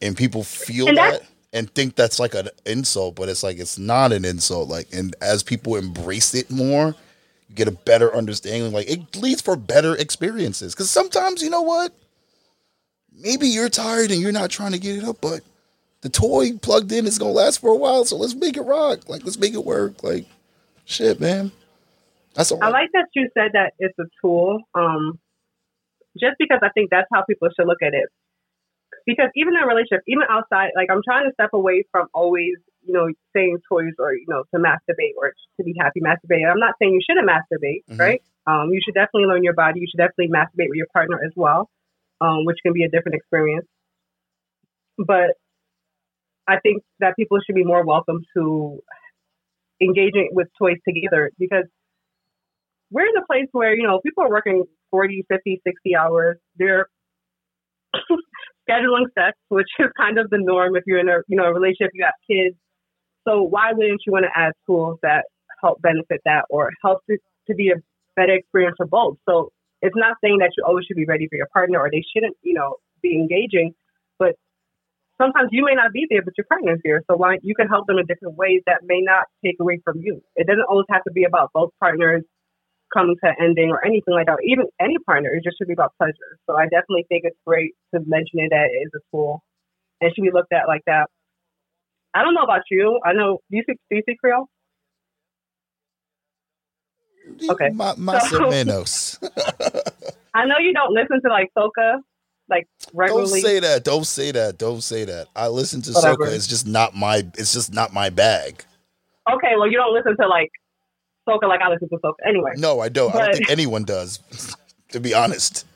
[0.03, 1.23] and people feel And that
[1.55, 4.69] and think that's like an insult, but it's like it's not an insult.
[4.69, 6.97] Like, and as people embrace it more,
[7.49, 8.73] you get a better understanding.
[8.73, 10.75] Like, it leads for better experiences.
[10.75, 11.93] Because sometimes, you know what?
[13.17, 15.43] Maybe you're tired and you're not trying to get it up, but
[16.01, 18.05] the toy plugged in is gonna last for a while.
[18.05, 19.09] So let's make it rock.
[19.09, 20.03] Like, let's make it work.
[20.03, 20.27] Like,
[20.85, 21.53] shit, man.
[22.35, 22.63] That's all.
[22.63, 24.61] I like that you said that it's a tool.
[24.75, 25.21] Um,
[26.19, 28.09] just because I think that's how people should look at it.
[29.07, 32.57] Because even in a relationship, even outside, like I'm trying to step away from always,
[32.83, 36.51] you know, saying toys or you know to masturbate or to be happy masturbating.
[36.51, 37.99] I'm not saying you shouldn't masturbate, Mhm.
[37.99, 38.23] right?
[38.47, 39.81] Um, you should definitely learn your body.
[39.81, 41.69] You should definitely masturbate with your partner as well,
[42.21, 43.67] um, which can be a different experience.
[44.99, 45.37] But
[46.47, 48.81] I think that people should be more welcome to
[49.81, 51.65] engaging with toys together because
[52.91, 56.39] we're in a place where, you know, people are working 40, 50, 60 hours.
[56.57, 56.87] They're
[58.69, 61.53] scheduling sex, which is kind of the norm if you're in a, you know, a
[61.53, 62.57] relationship, you have kids.
[63.27, 65.25] So why wouldn't you want to add tools that
[65.63, 67.77] help benefit that or help it to be a
[68.17, 69.17] better experience for both?
[69.29, 69.51] So
[69.81, 72.37] it's not saying that you always should be ready for your partner or they shouldn't,
[72.43, 73.75] you know, be engaging,
[74.19, 74.35] but
[75.21, 77.03] sometimes you may not be there, but your partner's there.
[77.11, 80.01] So why you can help them in different ways that may not take away from
[80.01, 80.23] you.
[80.37, 82.25] It doesn't always have to be about both partners
[82.95, 84.39] coming to an ending or anything like that.
[84.45, 86.39] Even any partner, it just should be about pleasure.
[86.47, 89.43] So I definitely think it's great to mention it that it is a tool
[90.01, 91.09] and should be looked at like that.
[92.15, 93.01] I don't know about you.
[93.05, 94.47] I know do you speak do you speak Creole?
[97.51, 97.71] okay.
[97.71, 99.21] Ma- más So-.
[100.35, 101.99] I know you don't listen to like soca
[102.49, 103.41] like regularly.
[103.41, 103.85] Don't say that.
[103.85, 104.59] Don't say that.
[104.59, 105.29] Don't say that.
[105.35, 106.27] I listen to Whatever.
[106.27, 106.35] soca.
[106.37, 107.27] It's just not my.
[107.39, 108.65] It's just not my bag.
[109.33, 110.51] okay, well you don't listen to like
[111.29, 112.15] soca like I listen to soca.
[112.27, 112.53] Anyway.
[112.57, 113.15] No, I don't.
[113.15, 114.21] I don't think anyone does.
[114.91, 115.67] to be honest,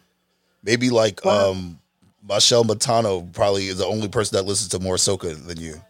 [0.62, 1.78] maybe like um,
[2.26, 5.80] Machel Montano probably is the only person that listens to more soca than you,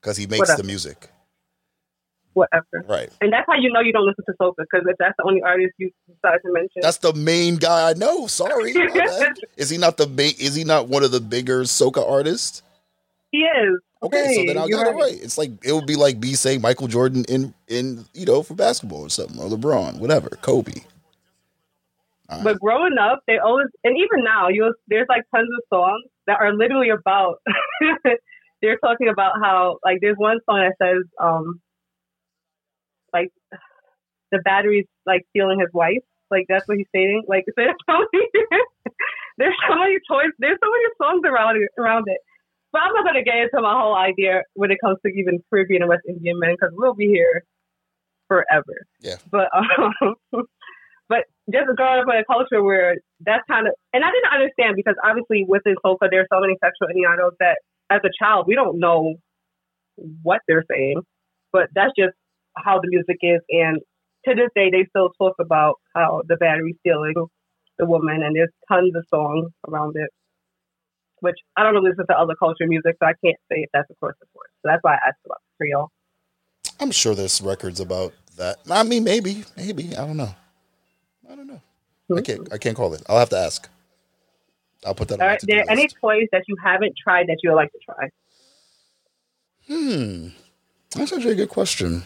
[0.00, 0.62] because he makes Whatever.
[0.62, 1.08] the music.
[2.34, 2.84] Whatever.
[2.88, 3.10] Right.
[3.20, 5.40] And that's how you know you don't listen to soca because if that's the only
[5.42, 6.82] artist you decide to mention.
[6.82, 8.26] That's the main guy I know.
[8.26, 8.72] Sorry.
[9.56, 10.34] is he not the main?
[10.40, 12.63] Is he not one of the bigger soca artists?
[13.34, 13.80] He is.
[14.02, 15.22] Okay, so then I you're got it right.
[15.22, 18.54] It's like it would be like me saying Michael Jordan in in you know for
[18.54, 20.72] basketball or something or LeBron, whatever, Kobe.
[22.30, 22.44] Right.
[22.44, 26.38] But growing up, they always, and even now, you there's like tons of songs that
[26.40, 27.40] are literally about.
[28.62, 31.60] they're talking about how like there's one song that says um
[33.12, 33.30] like
[34.32, 36.02] the battery's like stealing his wife.
[36.30, 37.24] Like that's what he's stating.
[37.26, 38.28] Like there's so many,
[39.38, 40.32] there's so many toys.
[40.38, 42.18] There's so many songs around it, around it.
[42.74, 45.82] But I'm not gonna get into my whole idea when it comes to even Caribbean
[45.82, 47.44] and West Indian men because we'll be here
[48.26, 48.82] forever.
[48.98, 49.22] Yeah.
[49.30, 50.42] But um,
[51.08, 54.74] but just growing up in a culture where that's kind of, and I didn't understand
[54.74, 58.80] because obviously within soca there's so many sexual innuendos that as a child we don't
[58.80, 59.14] know
[60.26, 60.98] what they're saying,
[61.52, 62.18] but that's just
[62.56, 63.38] how the music is.
[63.50, 63.78] And
[64.26, 67.14] to this day, they still talk about how the battery's stealing
[67.78, 70.10] the woman, and there's tons of songs around it.
[71.24, 73.88] Which I don't know listen to other culture music, so I can't say if that's
[73.90, 74.50] a course of course.
[74.60, 75.90] So that's why I asked about Creole.
[76.78, 78.58] I'm sure there's records about that.
[78.70, 79.96] I mean, maybe, maybe.
[79.96, 80.34] I don't know.
[81.30, 81.62] I don't know.
[82.14, 82.52] I can't.
[82.52, 83.02] I can't call it.
[83.08, 83.66] I'll have to ask.
[84.84, 85.20] I'll put that.
[85.20, 85.96] All on my there any list.
[85.98, 88.10] toys that you haven't tried that you would like to try?
[89.66, 90.28] Hmm.
[90.94, 92.02] That's actually a good question.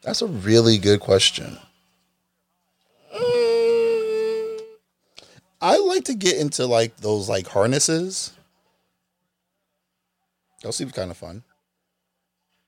[0.00, 1.58] That's a really good question.
[5.60, 8.32] I like to get into like those like harnesses.
[10.62, 11.42] Those seem kind of fun.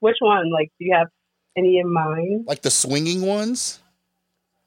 [0.01, 0.51] Which one?
[0.51, 1.09] Like, do you have
[1.57, 2.45] any in mind.
[2.47, 3.81] Like the swinging ones,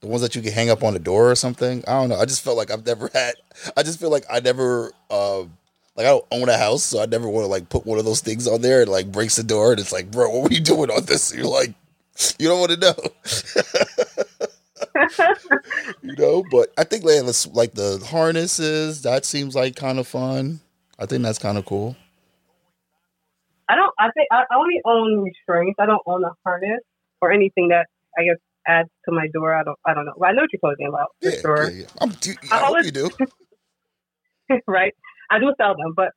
[0.02, 1.84] the ones that you can hang up on a door or something.
[1.88, 2.20] I don't know.
[2.20, 3.36] I just felt like I've never had.
[3.76, 4.92] I just feel like I never.
[5.10, 5.44] Uh,
[5.96, 8.04] like I don't own a house, so I never want to like put one of
[8.04, 10.54] those things on there and like breaks the door and it's like, bro, what were
[10.54, 11.34] you doing on this?
[11.36, 11.74] you're like,
[12.38, 12.96] you don't want to know.
[16.02, 20.08] you know, but I think like, the- like the harnesses, that seems like kind of
[20.08, 20.62] fun.
[21.00, 21.96] I think that's kind of cool.
[23.68, 23.94] I don't.
[24.00, 25.78] I think I only own restraints.
[25.80, 26.82] I don't own a harness
[27.22, 27.88] or anything that
[28.18, 28.38] I guess
[28.68, 29.54] adds to my door.
[29.56, 29.78] I don't.
[29.86, 30.14] I don't know.
[30.18, 31.72] But I know what you're talking about for Yeah, sure.
[31.72, 31.88] yeah, yeah.
[32.00, 33.10] I'm, dude, I I hope always- you do.
[34.68, 34.94] right?
[35.32, 36.12] I do sell them, but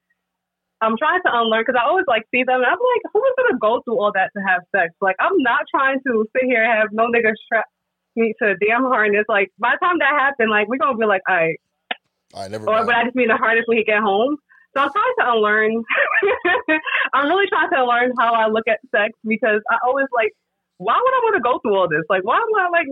[0.83, 3.35] I'm trying to unlearn because I always like see them and I'm like, who is
[3.39, 4.93] gonna go through all that to have sex?
[5.01, 7.64] Like, I'm not trying to sit here and have no nigga strap
[8.19, 9.25] me to a damn harness.
[9.29, 11.61] Like, by the time that happened, like, we're gonna be like, all right,
[12.35, 12.64] I never.
[12.69, 12.87] or mind.
[12.87, 14.37] would I just mean the a harness when he get home?
[14.75, 15.73] So I'm trying to unlearn.
[17.14, 20.33] I'm really trying to learn how I look at sex because I always like,
[20.77, 22.05] why would I want to go through all this?
[22.09, 22.87] Like, why am I like,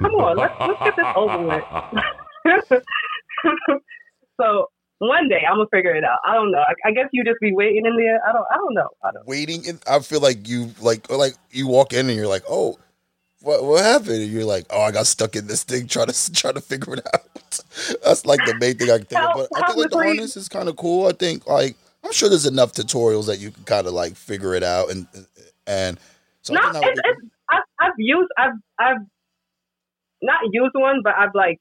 [0.00, 2.82] come on, let's let's get this over with.
[4.40, 4.66] so
[4.98, 6.18] one day I'm gonna figure it out.
[6.26, 6.58] I don't know.
[6.58, 8.20] I, I guess you just be waiting in there.
[8.26, 8.46] I don't.
[8.50, 8.88] I don't know.
[9.04, 9.26] I don't.
[9.26, 12.78] waiting in I feel like you like like you walk in and you're like, "Oh,
[13.40, 16.32] what what happened?" And you're like, "Oh, I got stuck in this thing trying to
[16.32, 17.24] trying to figure it out."
[18.04, 19.34] That's like the main thing I can think of.
[19.34, 21.06] But I think like the harness is kind of cool.
[21.06, 24.54] I think like I'm sure there's enough tutorials that you can kind of like figure
[24.54, 25.06] it out and
[25.66, 25.98] and
[26.50, 27.20] No, would it's, it's
[27.50, 29.06] I've, I've used I've I've
[30.22, 31.58] not used one, but I've like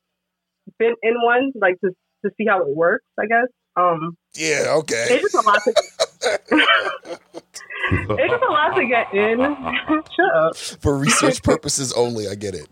[0.79, 1.91] been in one like to
[2.25, 3.05] to see how it works.
[3.19, 3.47] I guess.
[3.75, 5.05] Um, yeah, okay.
[5.09, 5.73] it's just a lot to
[7.91, 9.39] it's just a lot to get in.
[10.15, 10.55] Shut up.
[10.55, 12.67] For research purposes only, I get it.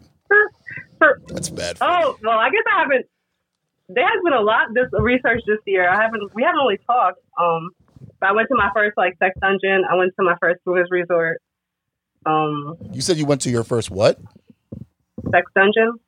[0.98, 1.78] For- That's bad.
[1.78, 3.06] For Oh well, I guess I haven't.
[3.88, 5.88] There has been a lot this research this year.
[5.88, 6.34] I haven't.
[6.34, 7.20] We haven't really talked.
[7.40, 7.70] Um,
[8.20, 9.84] but I went to my first like sex dungeon.
[9.90, 11.42] I went to my first cruise resort.
[12.26, 14.20] Um, you said you went to your first what
[15.32, 16.00] sex dungeon.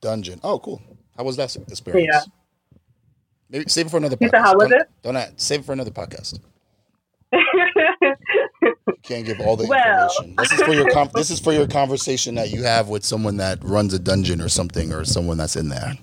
[0.00, 0.40] dungeon?
[0.42, 0.82] Oh, cool.
[1.16, 2.08] How was that experience?
[2.12, 2.80] Yeah.
[3.48, 4.30] Maybe save it for another podcast.
[4.30, 4.90] Said, how was don't, it?
[5.02, 6.40] Don't add, save it for another podcast.
[8.86, 10.04] You can't give all the Well.
[10.04, 10.36] information.
[10.36, 13.36] This is for your com- this is for your conversation that you have with someone
[13.38, 15.94] that runs a dungeon or something or someone that's in there.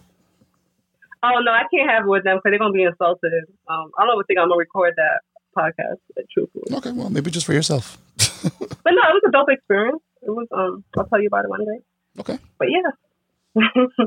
[1.23, 3.31] Oh no, I can't have it with them because they're gonna be insulted.
[3.69, 5.21] Um, I don't even think I'm gonna record that
[5.57, 5.97] podcast.
[6.33, 7.97] Truthfully, Okay, well maybe just for yourself.
[8.17, 10.01] but no, it was a dope experience.
[10.21, 10.47] It was.
[10.51, 11.79] Um, I'll tell you about it one day.
[12.19, 12.39] okay.
[12.59, 13.61] But yeah,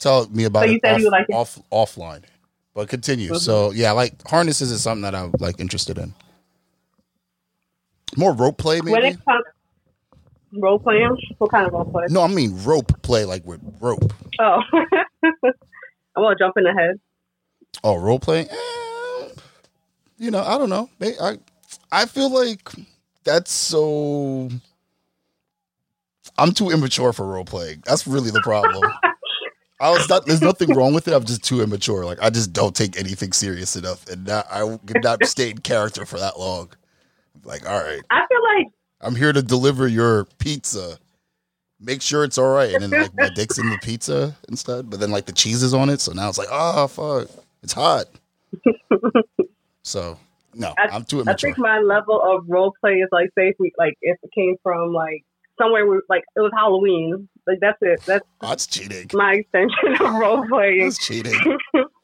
[0.00, 1.34] Tell me about So you it, said off, like it?
[1.34, 2.22] off offline.
[2.74, 3.30] But continue.
[3.32, 3.38] Mhm.
[3.38, 6.14] So yeah, like harnesses is something that I'm like interested in.
[8.16, 8.92] More rope play, maybe.
[8.92, 9.44] when it comes
[10.52, 12.06] role playing, what kind of role play?
[12.08, 14.12] No, I mean rope play, like with rope.
[14.40, 17.00] Oh, I want to jump in the head.
[17.84, 18.48] Oh, role playing?
[18.50, 19.28] Eh,
[20.18, 20.88] you know, I don't know.
[21.00, 21.38] I
[21.92, 22.70] I feel like
[23.24, 24.48] that's so.
[26.36, 27.82] I'm too immature for role playing.
[27.84, 28.90] That's really the problem.
[29.80, 30.26] I was not.
[30.26, 31.14] There's nothing wrong with it.
[31.14, 32.04] I'm just too immature.
[32.04, 35.58] Like I just don't take anything serious enough, and not, I could not stay in
[35.58, 36.70] character for that long.
[37.44, 38.66] Like, all right, I feel like
[39.00, 40.98] I'm here to deliver your pizza.
[41.80, 44.98] Make sure it's all right, and then like my dick's in the pizza instead, but
[45.00, 47.28] then like the cheese is on it, so now it's like, oh fuck,
[47.62, 48.06] it's hot.
[49.82, 50.18] So
[50.54, 51.48] no, I- I'm too I immature.
[51.48, 54.56] think my level of role play is like say if we like if it came
[54.62, 55.24] from like
[55.56, 57.28] somewhere where like it was Halloween.
[57.46, 58.00] Like that's it.
[58.04, 59.08] That's that's cheating.
[59.14, 60.84] my extension of role playing.
[60.84, 61.38] That's cheating.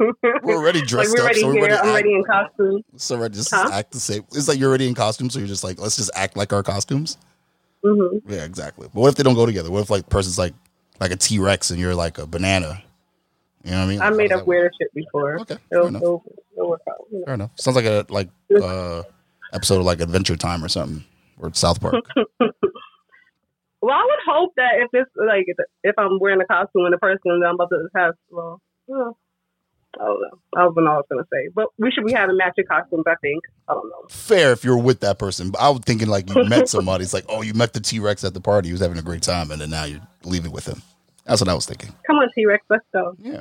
[0.00, 0.12] We're
[0.56, 1.62] already like dressed we're up, already so we're here.
[1.62, 1.74] ready.
[1.74, 2.82] I'm act, already in costume.
[2.96, 3.70] so we're just Huh?
[3.72, 4.24] act the same.
[4.32, 6.62] It's like you're already in costume, so you're just like, let's just act like our
[6.62, 7.16] costumes.
[7.84, 8.88] hmm Yeah, exactly.
[8.92, 9.70] But what if they don't go together?
[9.70, 10.54] What if like person's like
[11.00, 12.82] like a T Rex and you're like a banana?
[13.64, 14.00] You know what I mean?
[14.02, 14.46] I Like, made up does that work?
[14.48, 15.40] weirder shit before.
[15.40, 16.02] Okay, fair It'll, enough.
[16.02, 16.22] it'll,
[16.52, 16.96] it'll work out.
[17.10, 17.24] you know.
[17.24, 17.50] Fair enough.
[17.56, 18.28] Sounds like a like
[18.62, 19.02] uh
[19.52, 21.04] episode of like Adventure Time or something
[21.38, 21.94] or South Park.
[23.80, 25.44] Well, I would hope that if it's like
[25.82, 29.10] if, I'm wearing a costume and the person that I'm about to have, well, yeah,
[30.00, 30.38] I don't know.
[30.56, 33.04] I don't know what I was gonna say, but we should be having matching costumes.
[33.06, 33.44] I think.
[33.68, 34.06] I don't know.
[34.08, 37.04] Fair if you're with that person, but I was thinking like you met somebody.
[37.04, 38.68] It's like, oh, you met the T Rex at the party.
[38.68, 40.82] He was having a great time, and then now you're leaving with him.
[41.24, 41.94] That's what I was thinking.
[42.06, 43.16] Come on, T Rex, let's go.
[43.18, 43.40] Yeah.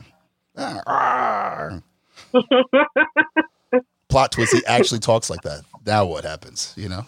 [0.56, 0.84] Ah,
[2.34, 2.42] ah.
[4.08, 4.54] Plot twist.
[4.54, 5.62] He actually talks like that.
[5.86, 6.74] Now what happens?
[6.78, 7.06] You know.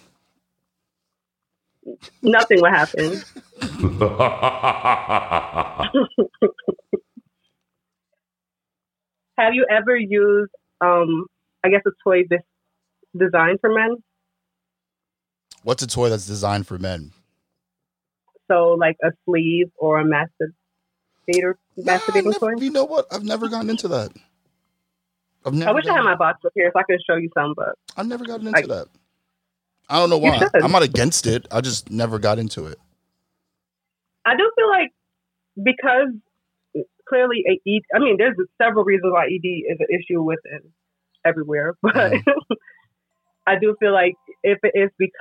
[2.24, 3.22] Nothing will happen.
[9.38, 11.26] Have you ever used, um,
[11.64, 12.42] I guess, a toy this
[13.18, 13.98] designed for men?
[15.64, 17.12] What's a toy that's designed for men?
[18.50, 22.54] So, like a sleeve or a masturbator, Nah, masturbating never- toy?
[22.60, 23.08] you know what?
[23.12, 24.12] I've never gotten into that.
[25.46, 25.72] I've never.
[25.72, 27.76] I wish I had my box up here so I could show you some, but
[27.98, 28.88] I've never gotten into I- that.
[29.88, 30.40] I don't know why.
[30.56, 31.46] I'm not against it.
[31.52, 32.80] I just never got into it.
[34.26, 34.92] I do feel like
[35.62, 36.08] because
[37.08, 40.72] clearly, a ED, I mean, there's several reasons why ED is an issue within
[41.26, 42.14] everywhere, but
[43.48, 45.12] I do feel like if it is because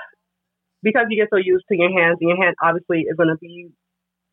[0.82, 3.38] because you get so used to your hands, and your hand obviously is going to
[3.40, 3.68] be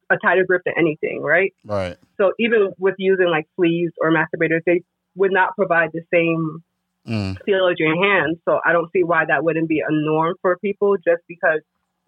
[0.10, 1.54] a tighter grip than anything, right?
[1.64, 1.97] Right.
[2.18, 4.84] So even with using like sleeves or masturbators, they
[5.16, 6.64] would not provide the same
[7.08, 7.36] Mm.
[7.45, 8.38] feel as your hands.
[8.45, 11.62] So I don't see why that wouldn't be a norm for people just because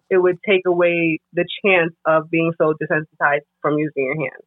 [0.08, 4.44] it would take away the chance of being so desensitized from using your hands.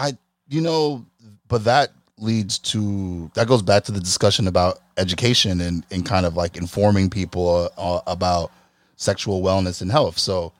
[0.00, 0.12] I,
[0.48, 1.04] you know,
[1.48, 6.26] but that leads to that goes back to the discussion about education and, and kind
[6.26, 8.50] of like informing people uh, about
[8.96, 10.18] sexual wellness and health.
[10.18, 10.52] So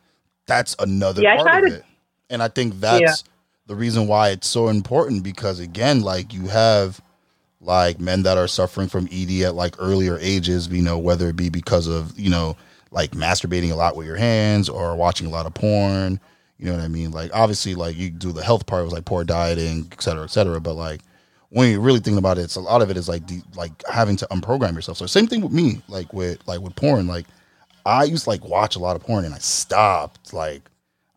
[0.46, 1.84] that's another Yeah, part of it.
[2.30, 3.24] And I think that's
[3.66, 7.00] the reason why it's so important because again, like you have
[7.60, 11.36] like men that are suffering from ED at like earlier ages, you know, whether it
[11.36, 12.56] be because of, you know,
[12.90, 16.18] like masturbating a lot with your hands or watching a lot of porn.
[16.60, 17.10] You know what I mean?
[17.10, 20.30] Like obviously like you do the health part was like poor dieting, et cetera, et
[20.30, 20.60] cetera.
[20.60, 21.00] But like
[21.48, 23.72] when you're really think about it, it's a lot of it is like de- like
[23.90, 24.98] having to unprogram yourself.
[24.98, 27.06] So same thing with me, like with like with porn.
[27.06, 27.24] Like
[27.86, 30.34] I used to like watch a lot of porn and I stopped.
[30.34, 30.60] Like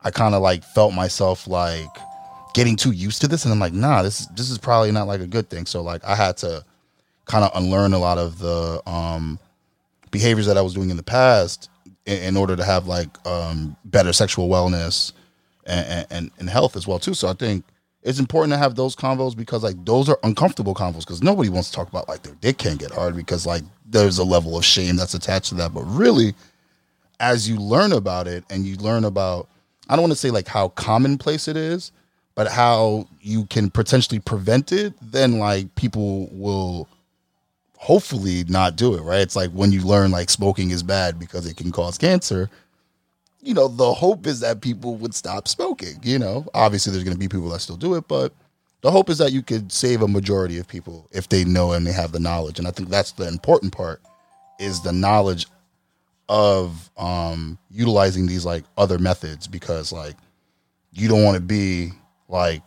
[0.02, 1.90] I kind of like felt myself like
[2.54, 5.20] getting too used to this and I'm like, nah, this this is probably not like
[5.20, 5.66] a good thing.
[5.66, 6.64] So like I had to
[7.26, 9.40] kind of unlearn a lot of the um
[10.10, 11.70] behaviors that I was doing in the past
[12.06, 15.12] in, in order to have like um better sexual wellness
[15.66, 17.14] and, and and health as well too.
[17.14, 17.66] So I think
[18.04, 21.70] it's important to have those convos because like those are uncomfortable convos because nobody wants
[21.70, 24.66] to talk about like their dick can't get hard because like there's a level of
[24.66, 25.74] shame that's attached to that.
[25.74, 26.34] But really,
[27.20, 29.48] as you learn about it and you learn about
[29.90, 31.92] I don't want to say like how commonplace it is,
[32.36, 36.88] but how you can potentially prevent it, then like people will
[37.78, 39.22] hopefully not do it, right?
[39.22, 42.50] It's like when you learn like smoking is bad because it can cause cancer.
[43.44, 46.00] You know, the hope is that people would stop smoking.
[46.02, 48.34] You know, obviously there's going to be people that still do it, but
[48.82, 51.86] the hope is that you could save a majority of people if they know and
[51.86, 52.60] they have the knowledge.
[52.60, 54.02] And I think that's the important part
[54.60, 55.48] is the knowledge
[56.30, 60.16] of um utilizing these like other methods because like
[60.94, 61.92] you don't want to be
[62.30, 62.64] like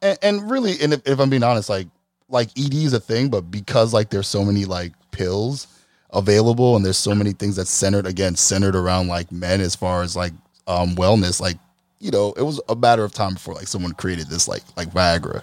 [0.00, 1.86] and, and really and if, if i'm being honest like
[2.30, 5.66] like ed is a thing but because like there's so many like pills
[6.12, 10.02] available and there's so many things that's centered again centered around like men as far
[10.02, 10.32] as like
[10.66, 11.56] um wellness like
[12.00, 14.88] you know it was a matter of time before like someone created this like like
[14.90, 15.42] viagra.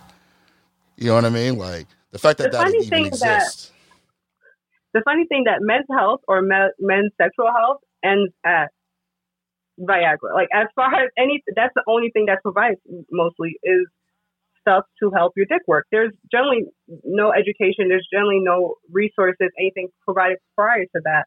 [0.97, 1.57] You know what i mean?
[1.57, 3.71] Like the fact that The that funny even thing that- exists.
[4.93, 8.69] The funny thing that men's health or me- men's sexual health ends at
[9.79, 10.33] Viagra.
[10.33, 12.77] Like as far as any, that's the only thing that's provided
[13.11, 13.85] mostly is
[14.61, 15.85] stuff to help your dick work.
[15.91, 16.65] There's generally
[17.03, 17.89] no education.
[17.89, 21.25] There's generally no resources, anything provided prior to that.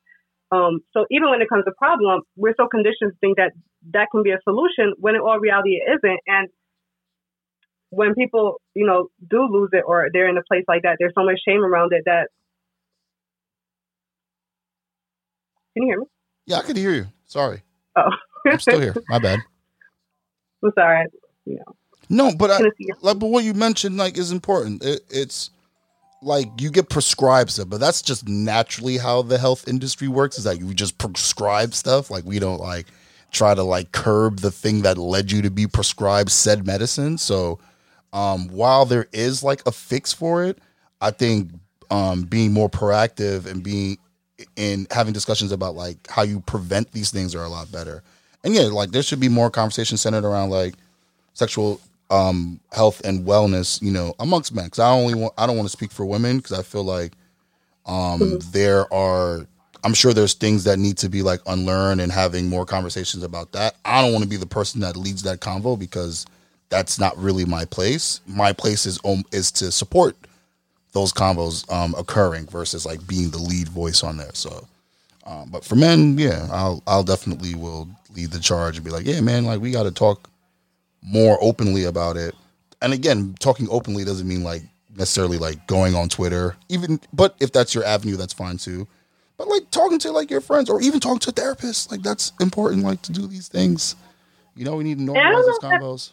[0.51, 3.53] Um, so even when it comes to problem, we're so conditioned to think that
[3.93, 6.21] that can be a solution when in all reality it isn't.
[6.27, 6.49] And
[7.91, 11.13] when people, you know, do lose it or they're in a place like that, there's
[11.17, 12.29] so much shame around it that.
[15.75, 16.07] Can you hear me?
[16.47, 17.63] yeah i could hear you sorry
[17.95, 18.11] Oh,
[18.47, 19.39] i'm still here my bad
[20.65, 21.07] I'm sorry.
[21.45, 21.75] You know,
[22.13, 22.95] no but i couldn't see you.
[23.01, 24.85] like but what you mentioned like is important.
[24.85, 25.51] It, it's
[26.23, 30.45] like you get prescribed stuff but that's just naturally how the health industry works is
[30.45, 32.11] that you just prescribe stuff.
[32.11, 32.87] Like we don't like
[33.33, 37.19] try to like curb the thing that led you to be prescribed said medicine.
[37.19, 37.59] So
[38.13, 40.59] um while there is like a fix for it
[41.01, 41.51] i think
[41.91, 43.97] um being more proactive and being
[44.57, 48.03] in having discussions about like how you prevent these things are a lot better.
[48.45, 50.75] And yeah like there should be more conversation centered around like
[51.35, 51.81] sexual
[52.13, 55.67] um health and wellness you know amongst men because i only want i don't want
[55.67, 57.13] to speak for women because i feel like
[57.87, 59.47] um there are
[59.85, 63.53] i'm sure there's things that need to be like unlearned and having more conversations about
[63.53, 63.75] that.
[63.85, 66.27] I don't want to be the person that leads that convo because
[66.69, 68.21] that's not really my place.
[68.27, 70.17] My place is um, is to support
[70.93, 74.69] those convos um occurring versus like being the lead voice on there so
[75.27, 79.07] um but for men yeah i'll i'll definitely will lead the charge and be like
[79.07, 80.29] yeah man like we got to talk
[81.03, 82.35] more openly about it.
[82.81, 84.63] And again, talking openly doesn't mean like
[84.97, 88.87] necessarily like going on Twitter, even but if that's your avenue, that's fine too.
[89.37, 92.33] But like talking to like your friends or even talking to a therapist, like that's
[92.41, 93.97] important, like to do these things.
[94.55, 96.11] You know, we need to normalize if combos.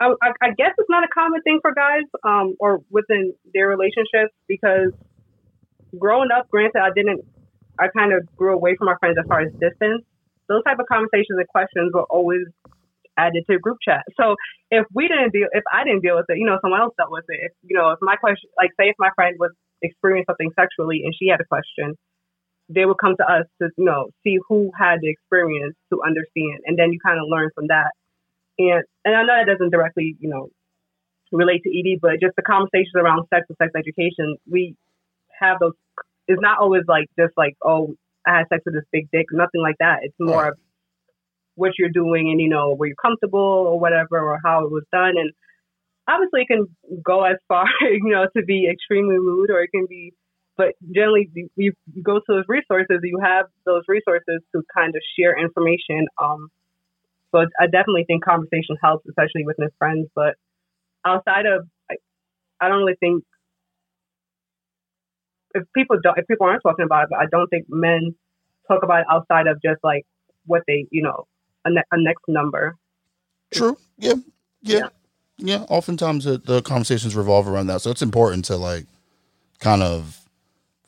[0.00, 3.66] I, I, I guess it's not a common thing for guys um, or within their
[3.66, 4.92] relationships because
[5.98, 7.24] growing up, granted, I didn't,
[7.78, 10.04] I kind of grew away from my friends as far as distance.
[10.48, 12.46] Those type of conversations and questions were always
[13.18, 14.04] added to group chat.
[14.18, 14.36] So
[14.70, 17.10] if we didn't deal, if I didn't deal with it, you know, someone else dealt
[17.10, 17.40] with it.
[17.42, 19.50] If, you know, if my question, like say if my friend was
[19.82, 21.98] experiencing something sexually and she had a question,
[22.68, 26.60] they would come to us to you know see who had the experience to understand,
[26.66, 27.92] and then you kind of learn from that.
[28.58, 30.48] And and I know that doesn't directly you know
[31.32, 34.76] relate to ED, but just the conversations around sex and sex education, we
[35.40, 35.72] have those.
[36.26, 37.94] It's not always like just like oh
[38.26, 40.00] I had sex with this big dick, nothing like that.
[40.02, 40.58] It's more of
[41.58, 44.84] what you're doing and you know were you comfortable or whatever or how it was
[44.92, 45.14] done.
[45.16, 45.32] And
[46.08, 46.66] obviously it can
[47.04, 50.12] go as far you know to be extremely rude or it can be
[50.56, 55.38] but generally you, go to those resources you have those resources to kind of share
[55.38, 56.48] information um
[57.30, 60.34] so i definitely think conversation helps especially with within friends but
[61.04, 61.96] outside of I,
[62.60, 63.22] I don't really think
[65.54, 68.14] if people don't if people aren't talking about it i don't think men
[68.66, 70.04] talk about it outside of just like
[70.46, 71.26] what they you know
[71.64, 72.76] a, ne- a next number
[73.52, 73.76] True.
[73.98, 74.14] Yeah.
[74.62, 74.78] Yeah.
[74.78, 74.88] Yeah.
[75.38, 75.66] Yeah.
[75.68, 77.82] Oftentimes the, the conversations revolve around that.
[77.82, 78.86] So it's important to like
[79.60, 80.18] kind of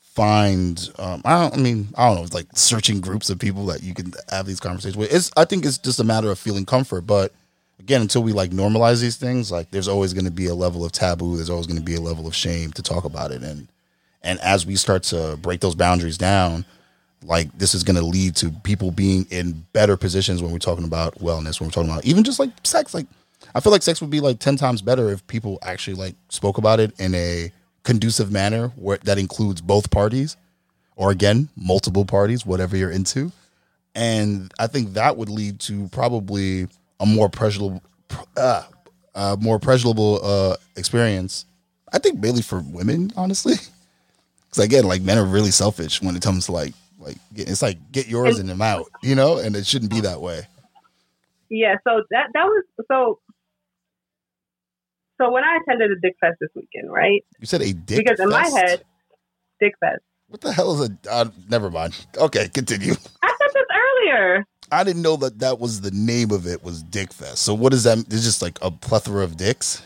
[0.03, 3.66] find um I don't I mean, I don't know, it's like searching groups of people
[3.66, 5.12] that you can have these conversations with.
[5.12, 7.03] It's I think it's just a matter of feeling comfort.
[7.03, 7.33] But
[7.79, 10.93] again, until we like normalize these things, like there's always gonna be a level of
[10.93, 13.43] taboo, there's always gonna be a level of shame to talk about it.
[13.43, 13.68] And
[14.23, 16.66] and as we start to break those boundaries down,
[17.25, 20.85] like this is going to lead to people being in better positions when we're talking
[20.85, 22.95] about wellness when we're talking about even just like sex.
[22.95, 23.07] Like
[23.55, 26.59] i feel like sex would be like 10 times better if people actually like spoke
[26.59, 27.51] about it in a
[27.83, 30.37] conducive manner where that includes both parties
[30.97, 33.33] or again multiple parties whatever you're into.
[33.95, 36.68] And i think that would lead to probably
[37.01, 37.83] a more pleasurable
[38.37, 38.64] uh,
[39.14, 41.45] uh, more pleasurable uh, experience
[41.93, 43.55] i think mainly for women honestly.
[44.51, 47.78] Because again, like men are really selfish when it comes to like like it's like
[47.90, 50.42] get yours and them out, you know, and it shouldn't be that way.
[51.48, 53.18] yeah so that that was so
[55.20, 58.20] so when i attended the dick fest this weekend right You said a dick because
[58.20, 58.84] in my head
[59.61, 61.11] dick fest what the hell is a?
[61.12, 62.07] Uh, never mind.
[62.16, 62.92] Okay, continue.
[63.22, 66.84] i said this earlier I didn't know that that was the name of it was
[66.84, 67.38] Dick Fest.
[67.38, 67.98] So what is that?
[67.98, 69.82] It's just like a plethora of dicks.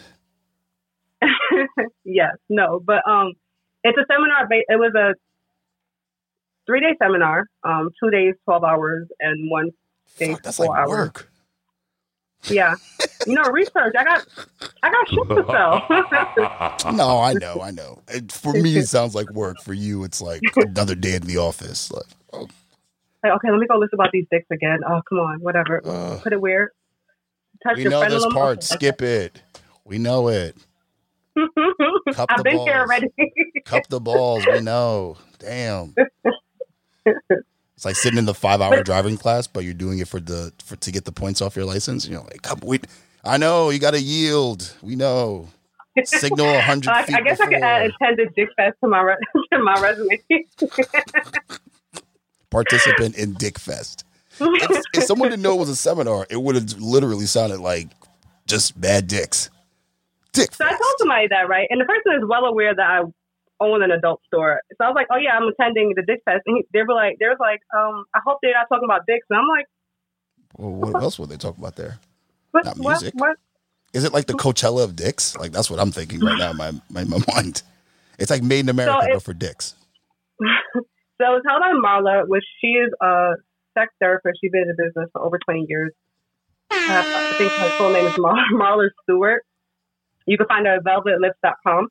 [2.05, 3.33] yes, no, but um,
[3.83, 4.47] it's a seminar.
[4.47, 5.15] Ba- it was a
[6.67, 7.47] three day seminar.
[7.63, 9.71] Um, two days, twelve hours, and one
[10.19, 10.89] day, Fuck, that's four like hours.
[10.89, 11.31] work.
[12.49, 12.75] Yeah,
[13.27, 13.95] you know, research.
[13.99, 14.27] I got,
[14.83, 16.93] I got shit to sell.
[16.95, 18.03] No, I know, I know.
[18.09, 19.57] It, for me, it sounds like work.
[19.63, 21.91] For you, it's like another day in the office.
[21.91, 22.05] Like,
[22.35, 22.47] oh,
[23.23, 24.81] like, okay, let me go listen about these dicks again.
[24.87, 25.81] Oh, come on, whatever.
[25.87, 26.73] uh, Put it where.
[27.67, 28.59] Touch we your know this part.
[28.59, 28.67] Okay.
[28.67, 29.41] Skip it.
[29.87, 30.55] We know it.
[32.13, 33.07] Cup I've been here already.
[33.65, 34.45] Cup the balls.
[34.47, 35.17] We know.
[35.39, 35.95] Damn.
[37.77, 40.53] It's like sitting in the five hour driving class, but you're doing it for the
[40.65, 42.07] for to get the points off your license.
[42.07, 42.81] You know, like come we
[43.25, 44.75] I know you got to yield.
[44.83, 45.49] We know.
[46.05, 47.65] Signal a hundred I, feet I guess I could before.
[47.65, 49.17] add attended dick fest to my re-
[49.53, 50.21] to my resume.
[52.51, 54.05] Participant in Dick Fest.
[54.61, 57.89] If, if someone didn't know it was a seminar, it would have literally sounded like
[58.47, 59.51] just bad dicks.
[60.33, 61.67] Dick So I told somebody that, right?
[61.71, 63.03] And the person is well aware that I
[63.61, 64.61] own an adult store.
[64.77, 66.43] So I was like, oh, yeah, I'm attending the Dick Fest.
[66.47, 69.07] And he, they were like, they was like, um, I hope they're not talking about
[69.07, 69.27] dicks.
[69.31, 69.67] And I'm like,
[70.57, 71.99] Well, what else would they talk about there?
[72.51, 72.65] what?
[72.65, 72.91] Not what?
[73.01, 73.15] music.
[73.17, 73.37] What?
[73.93, 75.37] Is it like the Coachella of dicks?
[75.37, 77.63] Like that's what I'm thinking right now in my, my, my mind.
[78.19, 79.75] It's like made in America, it- but for dicks.
[81.21, 83.35] So it was held on Marla, which she is a
[83.79, 84.37] sex therapist.
[84.43, 85.93] She's been in the business for over 20 years.
[86.73, 89.45] Uh, I think her full name is Mar- Marla Stewart.
[90.27, 91.87] You can find her at velvetlips.com.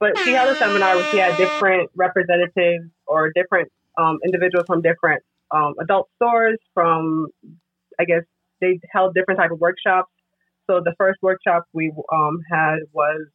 [0.00, 4.82] But she held a seminar where she had different representatives or different um, individuals from
[4.82, 6.58] different um, adult stores.
[6.74, 7.28] From
[7.98, 8.22] I guess
[8.60, 10.10] they held different type of workshops.
[10.68, 13.26] So the first workshop we um, had was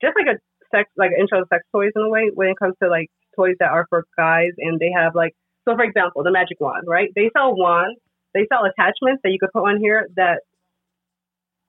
[0.00, 0.38] just like a
[0.74, 3.10] sex, like an intro to sex toys in a way when it comes to like
[3.36, 5.34] toys that are for guys and they have like
[5.66, 7.98] so for example the magic wand right they sell wands
[8.32, 10.42] they sell attachments that you could put on here that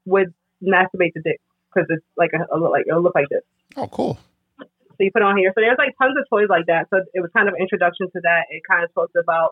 [0.06, 0.34] would
[0.64, 1.42] masturbate the dick
[1.76, 3.44] because it's like a, a like it'll look like this
[3.76, 4.18] Oh, cool.
[4.60, 4.66] so
[5.00, 7.20] you put it on here so there's like tons of toys like that so it
[7.20, 9.52] was kind of an introduction to that it kind of talks about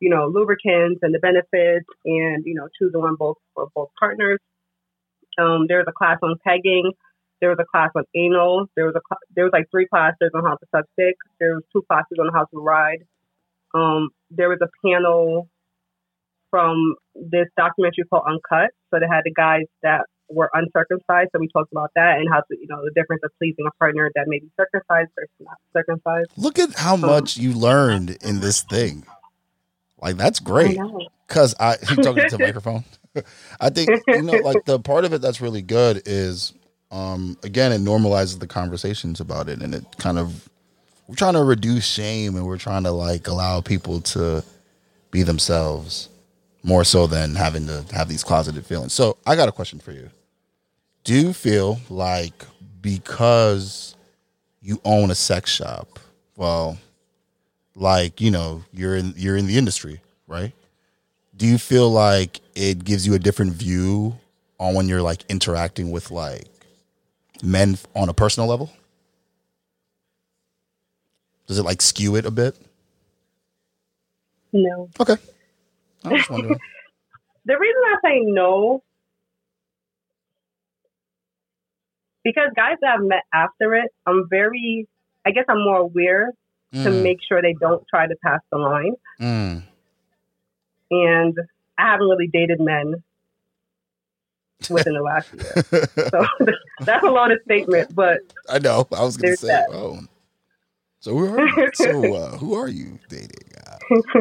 [0.00, 4.38] you know lubricants and the benefits and you know choosing one both for both partners
[5.38, 6.92] um, there was a class on pegging
[7.40, 8.66] there was a class on anal.
[8.76, 11.16] There was a cl- there was like three classes on how to suck dick.
[11.40, 13.02] There was two classes on how to ride.
[13.74, 15.48] Um, there was a panel
[16.50, 18.70] from this documentary called Uncut.
[18.94, 20.02] So they had the guys that
[20.32, 21.30] were uncircumcised.
[21.32, 23.70] So we talked about that and how to you know the difference of pleasing a
[23.78, 26.30] partner that may be circumcised versus not circumcised.
[26.36, 29.04] Look at how much you learned in this thing.
[30.00, 30.78] Like that's great.
[31.28, 32.84] Cause I you talking to the microphone.
[33.60, 36.52] I think you know, like the part of it that's really good is
[36.90, 40.48] um again it normalizes the conversations about it and it kind of
[41.08, 44.44] we're trying to reduce shame and we're trying to like allow people to
[45.10, 46.08] be themselves
[46.62, 48.92] more so than having to have these closeted feelings.
[48.92, 50.10] So I got a question for you.
[51.04, 52.44] Do you feel like
[52.80, 53.96] because
[54.60, 55.98] you own a sex shop,
[56.36, 56.78] well,
[57.74, 60.52] like, you know, you're in you're in the industry, right?
[61.36, 64.16] Do you feel like it gives you a different view
[64.58, 66.46] on when you're like interacting with like
[67.42, 68.70] men on a personal level?
[71.46, 72.56] Does it like skew it a bit?
[74.52, 74.88] No.
[75.00, 75.16] Okay.
[76.04, 76.58] I was wondering.
[77.44, 78.84] The reason I say no,
[82.24, 84.86] because guys that I've met after it, I'm very,
[85.26, 86.30] I guess I'm more aware
[86.72, 88.94] to Mm, make sure they don't try to pass the line.
[89.20, 89.62] mm.
[90.90, 91.34] And
[91.78, 93.02] I haven't really dated men
[94.70, 95.52] within the last year.
[96.10, 96.26] So
[96.86, 98.18] that's a loaded statement, but
[98.48, 98.86] I know.
[98.96, 99.68] I was gonna say, that.
[99.70, 100.00] oh.
[101.00, 101.70] So who are you?
[101.74, 103.50] so uh, who are you dating?
[103.66, 103.78] Uh,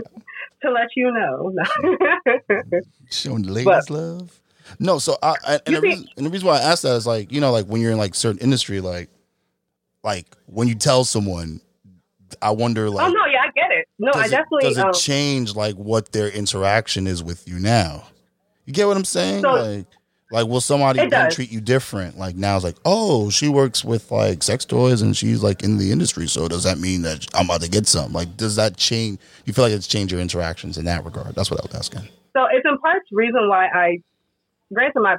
[0.64, 1.54] to let you know.
[3.10, 4.40] showing the ladies But- love?
[4.80, 5.00] No.
[5.00, 7.32] So I, I and, the reason, and the reason why I asked that is like
[7.32, 9.10] you know like when you're in like certain industry like
[10.04, 11.62] like when you tell someone,
[12.42, 13.88] I wonder like oh no, yeah, I get it.
[14.00, 14.66] No, I definitely.
[14.66, 18.04] it, does it um, change like what their interaction is with you now?
[18.66, 19.42] You get what I'm saying?
[19.42, 19.86] So- like,
[20.32, 22.18] like will somebody then treat you different?
[22.18, 25.78] Like now it's like, oh, she works with like sex toys and she's like in
[25.78, 26.28] the industry.
[26.28, 28.14] So does that mean that I'm about to get some?
[28.14, 29.20] Like, does that change?
[29.46, 31.36] You feel like it's changed your interactions in that regard?
[31.36, 32.08] That's what I was asking.
[32.36, 33.98] So it's in part reason why I,
[34.74, 35.18] granted my,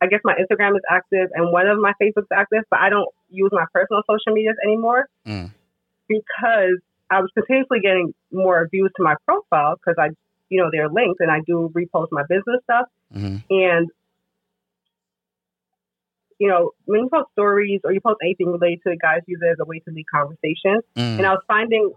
[0.00, 3.08] I guess my Instagram is active and one of my Facebook's active, but I don't
[3.30, 5.50] use my personal social medias anymore Mm.
[6.08, 6.78] because
[7.10, 10.08] I was continuously getting more views to my profile because I,
[10.48, 13.88] you know, they're linked and I do repost my business stuff hmm and.
[16.38, 19.40] You know, when you post stories or you post anything related to it, guys use
[19.40, 20.82] it as a way to lead conversation.
[20.94, 21.16] Mm.
[21.16, 21.94] And I was finding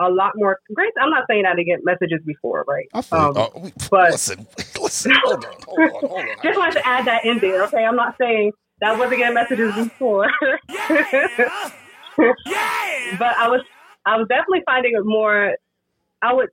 [0.00, 0.58] a lot more.
[0.74, 2.88] Great, I'm not saying I didn't get messages before, right?
[2.94, 3.18] I feel.
[3.18, 4.46] um, oh, we- but- listen,
[4.80, 5.12] listen.
[5.24, 6.26] Hold on, hold on, hold on.
[6.42, 7.84] Just wanted to add that in there, okay?
[7.84, 10.30] I'm not saying that I wasn't getting messages before,
[12.18, 13.60] but I was,
[14.06, 15.54] I was definitely finding it more.
[16.22, 16.48] I would,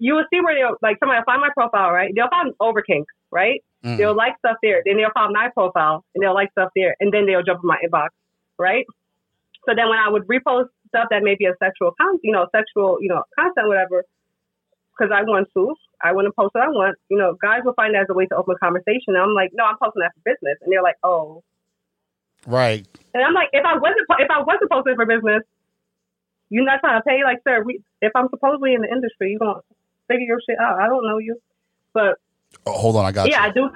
[0.00, 2.12] you would see where they'll like somebody will find my profile, right?
[2.14, 3.62] They'll find overkink, right?
[3.84, 3.96] Mm.
[3.96, 7.12] They'll like stuff there, then they'll find my profile and they'll like stuff there, and
[7.12, 8.08] then they'll jump in my inbox,
[8.58, 8.84] right?
[9.68, 12.46] So then when I would repost stuff that may be a sexual content, you know,
[12.52, 14.04] sexual, you know, content, whatever,
[14.92, 16.96] because I want to, I want to post what I want.
[17.08, 19.14] You know, guys will find that as a way to open a conversation.
[19.14, 21.42] And I'm like, no, I'm posting that for business, and they're like, oh,
[22.46, 22.86] Right.
[23.14, 25.42] and I'm like, if I wasn't, if I wasn't posting for business,
[26.50, 27.62] you're not trying to pay, like, sir.
[27.64, 29.60] We, if I'm supposedly in the industry, you're gonna
[30.08, 30.78] figure your shit out.
[30.80, 31.36] I don't know you,
[31.92, 32.18] but
[32.66, 33.68] Oh, hold on, I got yeah, I do.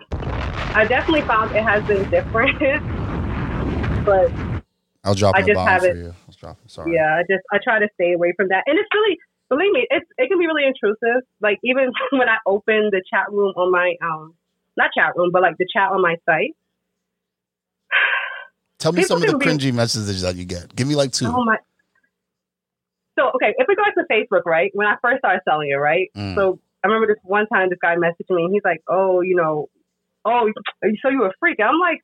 [0.75, 2.59] I definitely found it has been different,
[4.07, 4.31] but
[5.05, 5.97] I'll drop I just bomb have for it.
[5.97, 6.15] you.
[6.29, 6.71] I'll drop it.
[6.71, 6.95] Sorry.
[6.95, 8.65] yeah, I just I try to stay away from that.
[8.67, 11.27] And it's really, believe me, it's it can be really intrusive.
[11.41, 14.35] Like even when I open the chat room on my um,
[14.77, 16.55] not chat room, but like the chat on my site.
[18.79, 20.75] Tell me People some of the can be- cringy messages that you get.
[20.75, 21.27] Give me like two.
[21.27, 21.57] Oh my.
[23.19, 24.71] So okay, if we go back to Facebook, right?
[24.75, 26.11] When I first started selling it, right?
[26.17, 26.35] Mm.
[26.35, 29.37] So I remember this one time this guy messaged me and he's like, "Oh, you
[29.37, 29.69] know,
[30.25, 30.51] oh,
[31.03, 32.03] so you a freak?" I'm like, "N-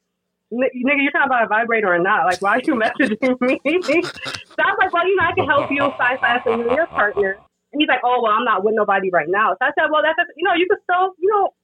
[0.53, 2.27] "Nigga, you're talking about a vibrator or not?
[2.27, 5.47] Like, why are you messaging me?" so I was like, "Well, you know, I can
[5.47, 7.39] help you find something with your partner."
[7.73, 10.03] And he's like, "Oh, well, I'm not with nobody right now." So I said, "Well,
[10.03, 11.55] that's you know, you could still, you know,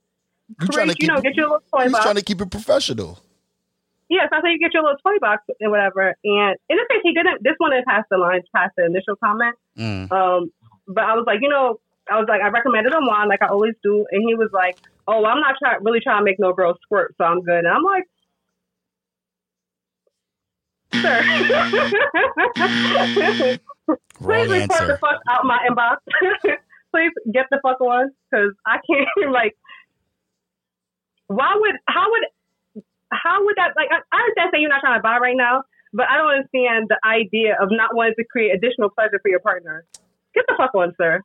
[0.60, 2.22] You trying to create, you keep know, get your little toy He's box." trying to
[2.22, 3.20] keep it professional.
[4.10, 6.14] Yes, I said you get your little toy box and whatever.
[6.24, 7.42] And in this case, he didn't.
[7.42, 9.56] This one didn't pass the line, past the initial comment.
[9.78, 10.12] Mm.
[10.12, 10.52] Um,
[10.86, 11.80] but I was like, you know,
[12.10, 14.76] I was like, I recommended him one, like I always do, and he was like,
[15.08, 17.64] "Oh, well, I'm not trying, really trying to make no girl squirt, so I'm good."
[17.64, 18.04] And I'm like,
[21.02, 21.22] "Sir,
[24.18, 25.96] please report the fuck out my inbox.
[26.92, 29.56] please get the fuck on, because I can't like."
[31.26, 31.76] Why would?
[31.86, 32.84] How would?
[33.12, 33.72] How would that?
[33.76, 36.30] Like, I, I understand saying you're not trying to buy right now, but I don't
[36.30, 39.84] understand the idea of not wanting to create additional pleasure for your partner.
[40.34, 41.22] Get the fuck on, sir.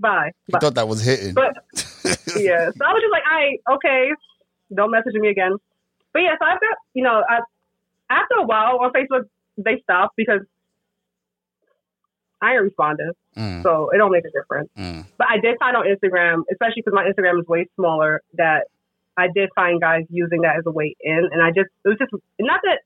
[0.00, 0.32] Bye.
[0.54, 1.34] I thought that was hitting.
[1.34, 1.54] But
[2.36, 4.10] yeah, so I was just like, I okay,
[4.74, 5.56] don't message me again.
[6.12, 7.40] But yeah, so I've got you know, I,
[8.10, 9.24] after a while on Facebook
[9.56, 10.40] they stopped because
[12.40, 14.68] I ain't responding, Mm, so it don't make a difference.
[14.76, 15.04] mm.
[15.16, 18.66] But I did find on Instagram, especially because my Instagram is way smaller, that
[19.16, 21.98] I did find guys using that as a way in, and I just it was
[21.98, 22.80] just not that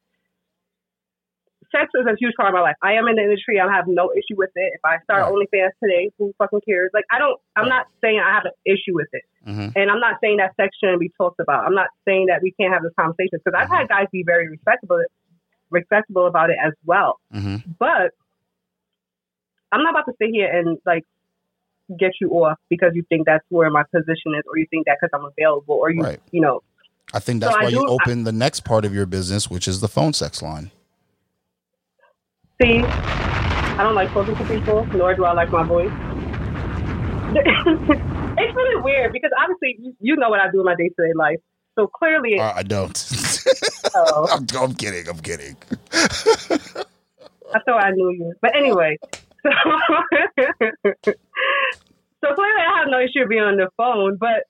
[1.72, 2.76] sex is a huge part of my life.
[2.82, 3.58] I am in the industry.
[3.58, 4.72] I have no issue with it.
[4.74, 5.32] If I start Right.
[5.32, 6.90] OnlyFans today, who fucking cares?
[6.94, 7.40] Like I don't.
[7.56, 7.70] I'm Right.
[7.70, 9.72] not saying I have an issue with it, Mhm.
[9.74, 11.64] and I'm not saying that sex shouldn't be talked about.
[11.66, 14.48] I'm not saying that we can't have this conversation because I've had guys be very
[14.48, 15.02] respectable,
[15.70, 17.18] respectable about it as well.
[17.34, 17.62] Mhm.
[17.78, 18.12] But
[19.72, 21.04] I'm not about to sit here and like
[21.98, 24.98] get you off because you think that's where my position is, or you think that
[25.00, 26.20] because I'm available, or you Right.
[26.30, 26.62] you know.
[27.14, 29.50] I think that's So I why you do- open the next part of your business,
[29.50, 30.70] which is the phone sex line.
[32.62, 35.90] See, I don't like talking to people, nor do I like my voice.
[37.34, 40.94] it's really weird because obviously you- you know what I do in my day to
[41.06, 41.38] day life.
[41.76, 42.94] So clearly, Uh, I don't.
[43.96, 45.08] oh, I'm, I'm kidding.
[45.08, 45.56] I'm kidding.
[45.92, 48.32] I thought I knew you.
[48.40, 48.96] But anyway,
[49.42, 49.50] so,
[52.22, 54.44] so clearly I have no issue being on the phone, but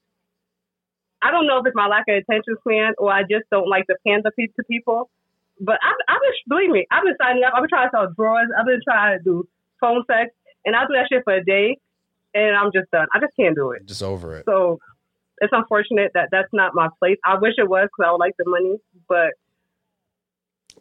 [1.22, 3.86] I don't know if it's my lack of attention span or I just don't like
[3.86, 5.08] to pander to people.
[5.62, 7.54] But I've, I've been, believe me, I've been signing up.
[7.54, 8.50] I've been trying to sell drawers.
[8.58, 9.48] I've been trying to do
[9.80, 10.34] phone sex,
[10.66, 11.78] and I'll do that shit for a day,
[12.34, 13.06] and I'm just done.
[13.14, 13.86] I just can't do it.
[13.86, 14.44] Just over it.
[14.44, 14.80] So
[15.38, 17.18] it's unfortunate that that's not my place.
[17.24, 18.76] I wish it was because I would like the money,
[19.08, 19.38] but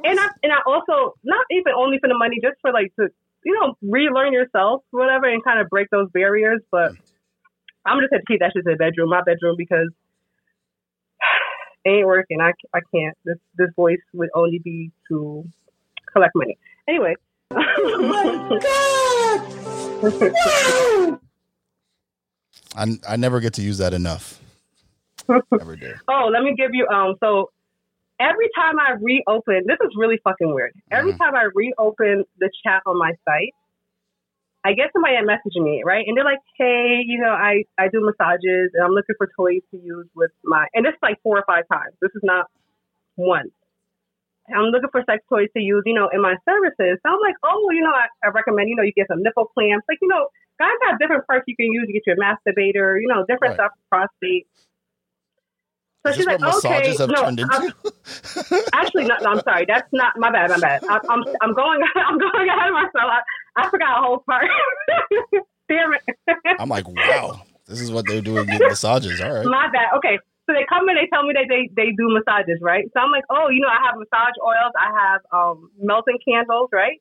[0.03, 3.09] and I and I also not even only for the money, just for like to
[3.45, 6.61] you know relearn yourself, whatever, and kind of break those barriers.
[6.71, 6.97] But mm.
[7.86, 9.89] I'm just gonna keep that shit in the bedroom, my bedroom, because
[11.86, 12.39] it ain't working.
[12.41, 13.17] I I can't.
[13.25, 15.43] This this voice would only be to
[16.13, 16.57] collect money.
[16.88, 17.15] Anyway.
[17.53, 17.61] my
[18.63, 19.41] God!
[22.75, 24.39] I, I never get to use that enough.
[25.51, 25.93] Never do.
[26.09, 27.51] Oh, let me give you um so
[28.19, 30.71] every time I reopen this is really fucking weird.
[30.91, 31.17] Every Mhm.
[31.17, 33.53] time I reopen the chat on my site,
[34.64, 36.05] I get somebody that messaging me, right?
[36.07, 39.62] And they're like, Hey, you know, I, I do massages and I'm looking for toys
[39.72, 41.95] to use with my and this is like four or five times.
[42.01, 42.45] This is not
[43.16, 43.49] one.
[44.53, 46.99] I'm looking for sex toys to use, you know, in my services.
[47.01, 49.45] So I'm like, oh, you know, I, I recommend, you know, you get some nipple
[49.55, 49.86] clamps.
[49.88, 50.28] Like, you know,
[50.59, 51.86] guys have different parts you can use.
[51.88, 53.55] You get your masturbator, you know, different Right.
[53.55, 54.47] stuff, prostate.
[56.06, 58.70] So she's like, okay, no, turned I'm- into?
[58.74, 59.66] actually, no, no, I'm sorry.
[59.68, 60.49] That's not my bad.
[60.49, 60.84] My bad.
[60.89, 62.93] I, I'm I'm going I'm going ahead of myself.
[62.95, 63.22] I,
[63.58, 64.45] I forgot a whole part.
[65.70, 66.04] Damn it.
[66.60, 69.22] I'm like, wow, this is what they're doing getting massages.
[69.22, 69.45] All right.
[69.45, 69.95] My bad.
[69.97, 70.18] Okay.
[70.47, 72.84] So they come in, they tell me that they, they do massages, right?
[72.93, 76.70] So I'm like, oh, you know, I have massage oils, I have um, melting candles,
[76.74, 76.99] right?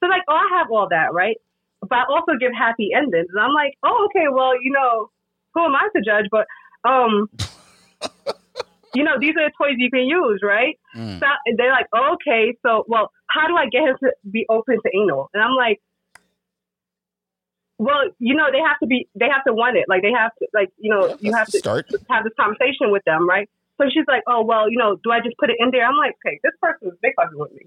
[0.00, 1.36] So like, oh, I have all that, right?
[1.80, 3.28] But I also give happy endings.
[3.32, 5.10] And I'm like, oh, okay, well, you know,
[5.54, 6.26] who am I to judge?
[6.30, 6.46] But
[6.88, 7.30] um,
[8.94, 10.78] you know, these are the toys you can use, right?
[10.96, 11.18] Mm.
[11.20, 14.76] So and they're like, okay, so well, how do I get him to be open
[14.84, 15.30] to anal?
[15.34, 15.80] And I'm like,
[17.78, 19.86] well, you know, they have to be, they have to want it.
[19.88, 21.86] Like they have to, like you know, Yeah, you have to start.
[22.08, 23.48] have this conversation with them, right?
[23.78, 25.84] So she's like, oh well, you know, do I just put it in there?
[25.84, 27.66] I'm like, okay, this person is big fucking with me.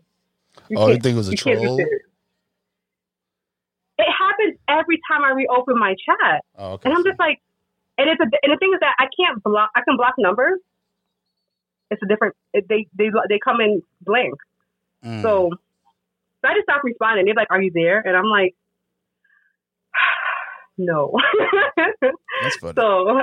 [0.70, 1.78] You Oh, you think it was a troll?
[4.00, 6.88] It happens every time I reopen my chat, Oh, okay.
[6.90, 7.42] and I'm just like,
[7.98, 9.72] and it's a, and the thing is that I can't block.
[9.76, 10.60] I can block numbers.
[11.90, 12.36] It's a different.
[12.54, 14.36] It, they they they come in blank.
[15.06, 15.22] Mm.
[15.22, 15.50] So,
[16.42, 17.26] so I just stopped responding.
[17.26, 18.56] They're like, "Are you there?" And I'm like,
[20.78, 21.14] "No."
[22.42, 22.74] That's funny.
[22.76, 23.22] so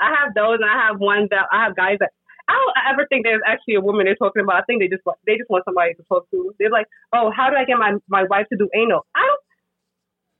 [0.00, 2.10] I have those, and I have ones that I have guys that
[2.48, 4.56] I don't ever think there's actually a woman they're talking about.
[4.56, 6.54] I think they just want- they just want somebody to talk to.
[6.58, 9.40] They're like, "Oh, how do I get my my wife to do anal?" I don't.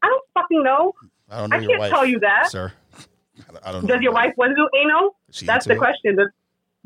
[0.04, 0.94] I don't fucking know.
[1.30, 2.50] I don't know I can't wife, tell you that.
[2.50, 2.72] sir.
[3.64, 3.94] I don't know.
[3.94, 5.16] Does your wife want to do anal?
[5.46, 6.16] That's the question.
[6.16, 6.28] Does,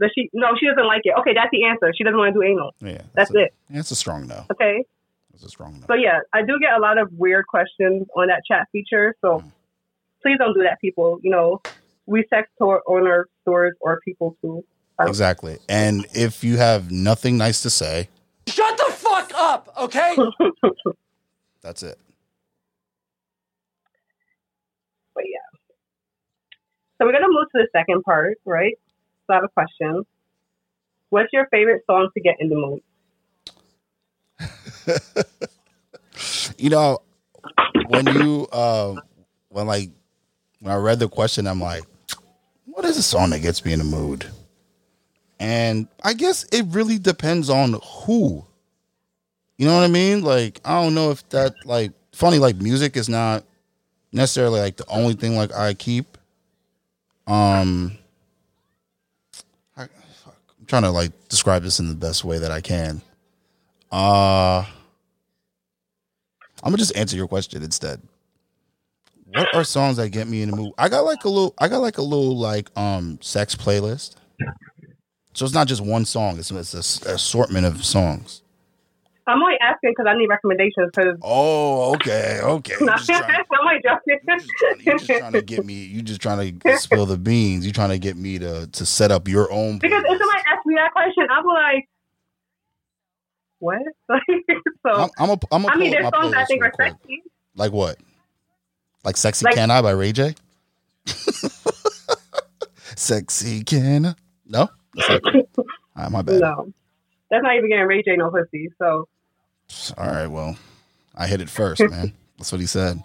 [0.00, 0.28] does she?
[0.34, 1.14] No, she doesn't like it.
[1.20, 1.92] Okay, that's the answer.
[1.96, 2.72] She doesn't want to do anal.
[2.80, 3.54] Yeah, That's a, it.
[3.70, 4.44] That's a strong no.
[4.50, 4.84] Okay.
[5.34, 5.86] It's a strong no.
[5.86, 9.14] So yeah, I do get a lot of weird questions on that chat feature.
[9.20, 9.52] So Mm.
[10.22, 11.18] please don't do that, people.
[11.22, 11.60] You know,
[12.06, 14.64] we sex store owner stores or people too.
[15.00, 15.58] Exactly.
[15.68, 18.08] And if you have nothing nice to say,
[18.48, 20.16] Shut the fuck up, okay?
[21.62, 21.98] that's it.
[25.14, 25.58] But yeah.
[26.98, 28.74] So we're gonna move to the second part, right?
[29.30, 30.04] I have a question.
[31.10, 32.82] What's your favorite song to get in the mood?
[36.58, 36.98] You know,
[37.88, 38.96] when you uh
[39.48, 39.90] when like
[40.60, 41.84] when I read the question, I'm like,
[42.66, 44.26] what is a song that gets me in the mood?
[45.38, 48.46] And I guess it really depends on who.
[49.58, 50.22] You know what I mean?
[50.22, 53.44] Like, I don't know if that like funny like music is not
[54.12, 56.18] necessarily like the only thing like I keep.
[57.26, 57.98] Um
[60.66, 63.00] I'm trying to like describe this in the best way that I can.
[63.92, 64.64] Uh
[66.60, 68.02] I'm gonna just answer your question instead.
[69.26, 70.72] What are songs that get me in the mood?
[70.76, 71.54] I got like a little.
[71.58, 74.16] I got like a little like um sex playlist.
[75.34, 76.38] So it's not just one song.
[76.38, 78.42] It's it's a s- assortment of songs.
[79.28, 80.90] I'm only asking because I need recommendations.
[80.94, 82.74] Because Oh, okay, okay.
[82.80, 83.22] You I'm just trying,
[84.06, 85.74] you just trying- you just trying to get me.
[85.74, 87.66] You just trying to spill the beans.
[87.66, 89.78] You're trying to get me to to set up your own.
[89.78, 90.18] Because if playlist.
[90.18, 91.88] somebody asks me that question, I'm like,
[93.58, 93.82] what?
[94.86, 95.38] so I'm, a.
[95.50, 96.92] I'm a I mean, there's songs I think are quick.
[96.92, 97.22] sexy.
[97.54, 97.96] Like what?
[99.04, 100.34] Like "Sexy Like- Can I" by Ray J.
[102.96, 104.14] Sexy Can I?
[104.46, 104.68] No.
[104.94, 105.64] That's not- All
[105.96, 106.40] right, my bad.
[106.40, 106.72] No,
[107.30, 108.68] that's not even getting Ray J no pussy.
[108.78, 109.08] So
[109.96, 110.56] All right, well,
[111.14, 112.12] I hit it first, man.
[112.36, 113.02] That's what he said.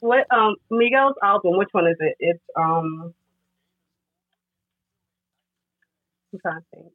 [0.00, 0.26] what?
[0.32, 1.56] Um, Miguel's album.
[1.58, 2.16] Which one is it?
[2.18, 3.14] It's um.
[6.32, 6.92] I'm trying to think.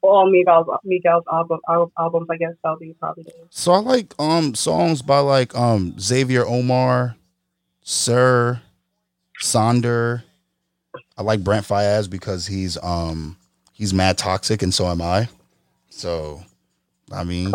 [0.00, 1.60] All Miguel's Miguel's album
[1.98, 2.26] albums.
[2.30, 3.22] I guess that'll be probably.
[3.24, 7.14] the- So I like um songs by like um Xavier Omar,
[7.82, 8.60] Sir,
[9.40, 10.22] Sonder.
[11.16, 13.36] I like Brent Faiyaz because he's um
[13.72, 15.28] he's mad toxic and so am I.
[15.88, 16.42] So
[17.12, 17.52] I mean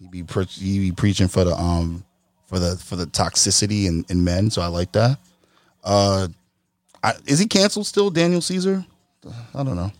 [0.00, 2.02] he be pre- he be preaching for the um
[2.46, 4.48] for the for the toxicity in, in men.
[4.50, 5.18] So I like that.
[5.84, 6.28] Uh,
[7.02, 8.84] I, is he canceled still, Daniel Caesar?
[9.54, 9.92] I don't know.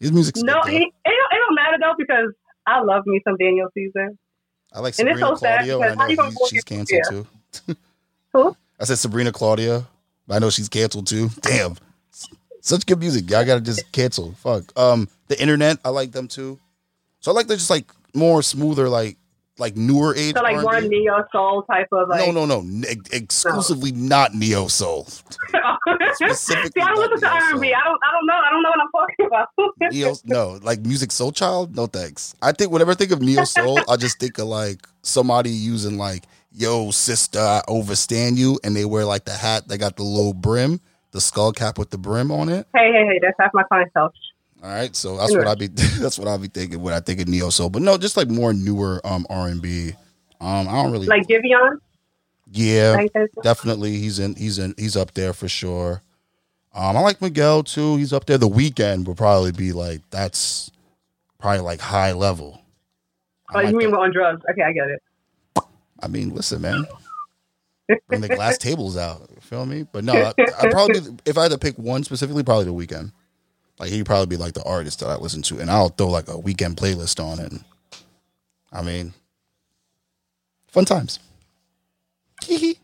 [0.00, 2.32] His music's No, it, it, don't, it don't matter though because
[2.66, 4.10] I love me some Daniel Caesar.
[4.72, 7.10] I like and it's so sad Claudio, and I know he's, she's canceled yeah.
[7.66, 7.76] too.
[8.32, 8.56] Who?
[8.80, 9.86] I said Sabrina Claudio,
[10.28, 11.28] I know she's canceled too.
[11.42, 11.76] Damn,
[12.60, 13.30] such good music.
[13.30, 14.32] Y'all gotta just cancel.
[14.32, 14.76] Fuck.
[14.78, 16.58] Um, the internet, I like them too.
[17.20, 19.18] So I like the just like more smoother, like
[19.62, 20.34] like newer age.
[20.34, 20.88] So like more R&B.
[20.88, 22.26] neo soul type of like.
[22.26, 23.98] no, no, no, n- ex- exclusively oh.
[23.98, 25.04] not neo soul.
[25.04, 27.72] Specifically See, I don't listen to R and B.
[27.72, 28.00] I don't.
[28.02, 28.34] I don't know.
[28.34, 29.92] I don't know what I'm talking about.
[29.92, 31.74] Neo, no, like Musiq Soulchild.
[31.74, 32.34] No thanks.
[32.42, 35.96] I think whenever I think of neo soul, I just think of like somebody using
[35.96, 40.02] like, "Yo, sister, I overstand you," and they wear like the hat that got the
[40.02, 40.80] little brim,
[41.12, 42.66] the skull cap with the brim on it.
[42.74, 43.20] hey, hey, hey!
[43.22, 44.12] That's half my clientele.
[44.62, 45.66] All right, so that's what I be.
[45.98, 47.68] That's what I be thinking when I think of neo soul.
[47.68, 49.90] But no, just like more newer um R and B.
[50.40, 51.06] Um, I don't really.
[51.08, 51.78] Like Giveon.
[52.52, 54.36] yeah, Like definitely he's in.
[54.36, 54.74] He's in.
[54.78, 56.02] He's up there for sure.
[56.74, 57.96] Um, I like Miguel too.
[57.96, 58.38] He's up there.
[58.38, 60.70] The Weeknd will probably be like that's
[61.40, 62.60] probably like high level.
[63.50, 63.98] I Oh, like you mean that.
[63.98, 64.42] on drugs?
[64.48, 65.02] Okay, I get it.
[66.00, 66.86] I mean, listen, man.
[68.06, 69.28] Bring the glass tables out.
[69.40, 69.86] Feel me?
[69.90, 73.10] But no, I, I'd probably if I had to pick one specifically, probably the Weeknd.
[73.82, 76.28] Like he'd probably be like the artist that I listen to, and I'll throw like
[76.28, 77.52] a Weeknd playlist on it.
[78.72, 79.12] I mean,
[80.68, 81.18] fun times.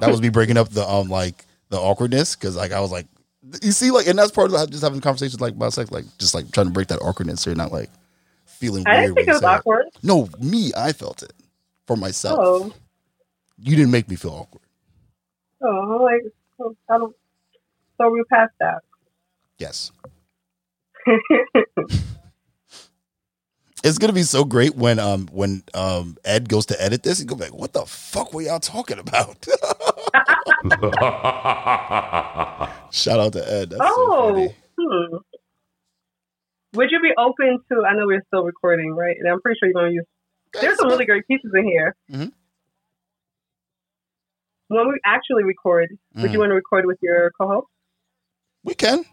[0.00, 3.06] That was me breaking up the um like the awkwardness because like I was like,
[3.62, 6.34] you see, like, and that's part of just having conversations like about sex, like just
[6.34, 7.90] like trying to break that awkwardness, so you're not like
[8.44, 9.02] feeling I weird.
[9.04, 9.84] didn't think it was awkward.
[10.02, 11.32] No, me, I felt it
[11.86, 12.40] for myself.
[12.42, 12.72] Oh,
[13.58, 14.62] You didn't make me feel awkward.
[15.62, 16.22] oh, like
[16.58, 17.14] oh, I don't.
[18.00, 18.82] So we passed that.
[19.58, 19.90] Yes.
[23.84, 27.20] It's gonna be so great when um when um Ed goes to edit this.
[27.20, 29.44] He go like, "What the fuck were y'all talking about?"
[32.92, 33.70] Shout out to Ed.
[33.70, 34.54] That's so oh, funny.
[34.78, 35.16] hmm.
[36.74, 37.84] Would you be open to?
[37.88, 39.16] I know we're still recording, right?
[39.18, 40.04] And I'm pretty sure you're gonna use.
[40.60, 41.94] There's some really great pieces in here.
[42.10, 42.28] Mm-hmm.
[44.68, 46.32] When we actually record, would Mm.
[46.32, 47.68] you want to record with your co-host?
[48.68, 49.04] We can,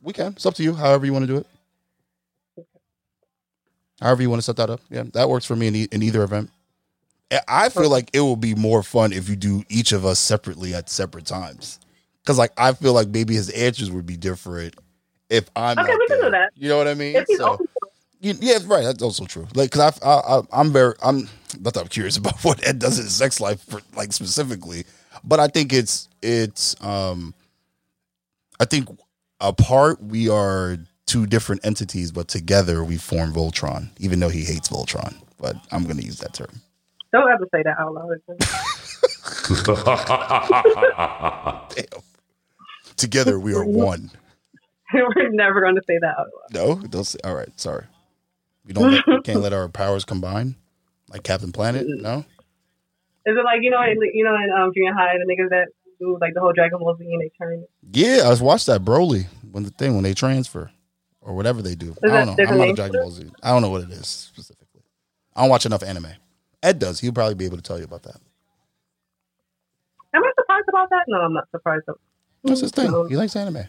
[0.00, 0.32] we can.
[0.32, 0.74] It's up to you.
[0.74, 1.36] However you want to do
[2.56, 2.66] it.
[4.00, 4.80] However you want to set that up.
[4.90, 6.50] Yeah, that works for me in, e- in either event.
[7.46, 10.74] I- feel like it will be more fun if you do each of us separately
[10.74, 11.78] at separate times.
[12.22, 14.74] Because like I feel like maybe his answers would be different
[15.28, 15.78] if I'm.
[15.78, 16.50] Okay, we can do that.
[16.56, 17.22] You know what I mean?
[17.36, 17.58] So-
[18.20, 18.84] you- yeah, right.
[18.84, 19.46] That's also true.
[19.54, 21.28] Like, cause I, I, I, I'm very, I'm
[21.60, 24.84] not that I'm curious about what Ed does in his sex life, for, like specifically,
[25.22, 27.34] but I think it's, it's, um,
[28.60, 28.88] I think
[29.40, 33.90] apart we are two different entities, but together we form Voltron.
[33.98, 36.60] Even though he hates Voltron, but I'm going to use that term.
[37.12, 38.20] Don't ever say that out loud.
[41.74, 42.02] Damn.
[42.96, 44.10] Together we are one.
[44.94, 46.52] we're never going to say that out loud.
[46.52, 47.18] No, don't say.
[47.24, 47.84] All right, sorry.
[48.66, 48.92] We don't.
[48.92, 50.56] Let, we can't let our powers combine,
[51.08, 51.86] like Captain Planet.
[51.88, 52.24] No.
[53.26, 55.68] Is it like you know, you know, in um, junior high, the niggas that
[55.98, 57.64] do like the whole Dragon Ball Z and they turn?
[57.92, 60.70] Yeah, I was watched that Broly when the thing when they transfer
[61.20, 61.94] or whatever they do.
[62.02, 62.34] I don't know.
[62.36, 63.00] there's a I'm not a Dragon?
[63.00, 63.30] Ball Z.
[63.42, 64.82] I don't know what it is specifically.
[65.34, 66.08] I don't watch enough anime.
[66.62, 67.00] Ed does.
[67.00, 68.16] He'll probably be able to tell you about that.
[70.14, 71.04] Am I surprised about that?
[71.06, 71.84] No, I'm not surprised.
[72.44, 73.06] That's his thing.
[73.08, 73.64] He likes anime.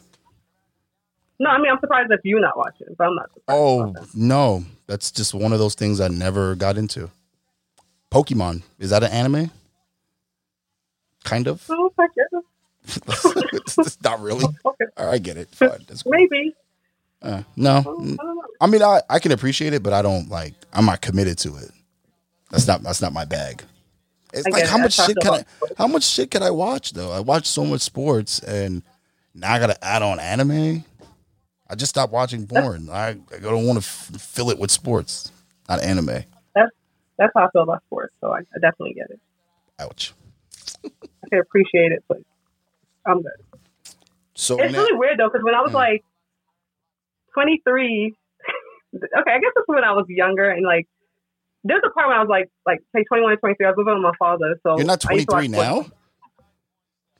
[1.39, 3.59] No, I mean I'm surprised if you're not watching, but I'm not surprised.
[3.59, 4.07] Oh that.
[4.13, 7.09] no, that's just one of those things I never got into.
[8.11, 9.51] Pokemon is that an anime?
[11.23, 11.69] Kind of.
[11.99, 12.97] I guess.
[13.77, 14.45] It's not really.
[14.65, 15.49] Okay, I get it.
[15.49, 15.85] Fine.
[15.87, 16.13] That's cool.
[16.13, 16.55] maybe.
[17.21, 18.65] Uh, no, I.
[18.65, 20.53] I mean, I, I can appreciate it, but I don't like.
[20.73, 21.71] I'm not committed to it.
[22.49, 23.63] That's not that's not my bag.
[24.33, 24.81] It's I like how it.
[24.81, 25.45] much shit can I?
[25.77, 27.11] How much shit can I watch though?
[27.11, 28.83] I watch so much sports, and
[29.33, 30.83] now I got to add on anime.
[31.69, 32.89] I just stopped watching porn.
[32.89, 35.31] I, I don't want to f- fill it with sports,
[35.67, 36.23] not anime.
[36.55, 36.71] That's
[37.17, 38.13] that's how I feel about sports.
[38.21, 39.19] So I, I definitely get it.
[39.79, 40.13] Ouch.
[40.85, 42.17] I can appreciate it, but
[43.05, 43.31] I'm good.
[44.35, 45.75] So It's now- really weird though, because when I was Mm.
[45.75, 46.03] like
[47.33, 48.15] 23,
[48.95, 50.87] okay, I guess this when I was younger, and like
[51.63, 53.65] there's a part when I was like like say 21 and 23.
[53.65, 55.85] I was living with my father, so you're not I used 23 watch now.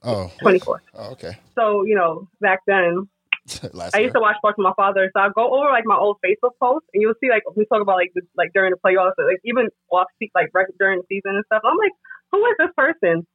[0.02, 0.82] Oh, 24.
[0.96, 1.38] oh, okay.
[1.56, 3.10] So you know, back then
[3.74, 5.98] Last I used to watch sports with my father, so I go over like my
[5.98, 8.78] old Facebook posts, and you'll see like we talk about like the, like during the
[8.78, 11.62] playoffs, like even off like right during the season and stuff.
[11.66, 11.92] I'm like,
[12.32, 13.26] who is this person?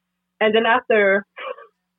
[0.40, 1.24] And then after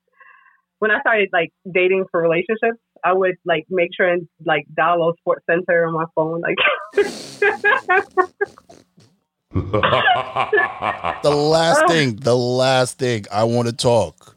[0.80, 5.14] when I started like dating for relationships, I would like make sure and like download
[5.28, 6.58] SportsCenter on my phone, like.
[11.24, 11.88] the last oh.
[11.88, 14.36] thing, the last thing I want to talk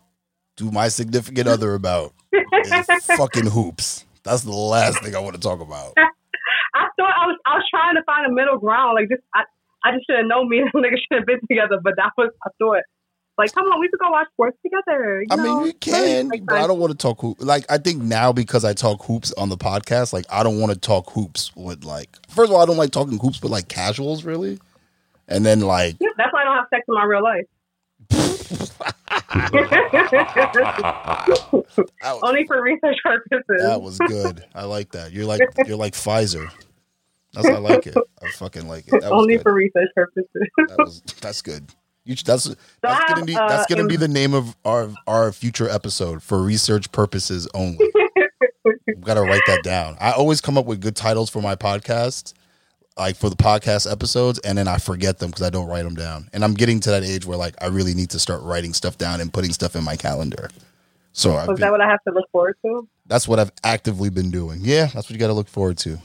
[0.59, 2.71] to my significant other about is
[3.17, 4.05] fucking hoops.
[4.23, 5.95] That's the last thing I want to talk about.
[5.97, 8.95] I thought I was I was trying to find a middle ground.
[8.95, 9.45] Like just I
[9.85, 12.31] I just should have known me and nigga should have been together, but that was
[12.45, 12.83] I thought
[13.39, 15.21] like come on, we could go watch sports together.
[15.23, 15.43] You I know?
[15.59, 17.37] mean, you can, Like, but I don't want to talk hoop.
[17.41, 20.73] Like, I think now because I talk hoops on the podcast, like, I don't want
[20.73, 22.09] to talk hoops with like.
[22.29, 24.59] First of all, I don't like talking hoops with like casuals, really.
[25.29, 27.45] And then like, Yeah, that's why I don't have sex in my real life.
[31.53, 33.45] was, Only for research purposes.
[33.63, 34.45] that was good.
[34.55, 35.13] I like that.
[35.13, 36.51] You're like you're like Pfizer.
[37.35, 37.97] That's I like it.
[38.23, 38.93] I fucking like it.
[38.93, 39.43] That was Only good.
[39.43, 40.29] for research purposes.
[40.57, 41.71] That was that's good.
[42.05, 42.57] You, that's that's
[43.05, 46.43] I gonna be uh, that's gonna be the name of our our future episode for
[46.43, 47.87] research purposes only.
[48.89, 49.97] I've got to write that down.
[50.01, 52.33] I always come up with good titles for my podcast,
[52.99, 55.95] like for the podcast episodes, and then I forget them because I don't write them
[55.95, 56.29] down.
[56.33, 58.97] And I'm getting to that age where like I really need to start writing stuff
[58.99, 60.49] down and putting stuff in my calendar.
[61.13, 62.89] So been- that what I have to look forward to?
[63.07, 64.61] that's what I've actively been doing.
[64.63, 65.99] Yeah, that's what you got to look forward to.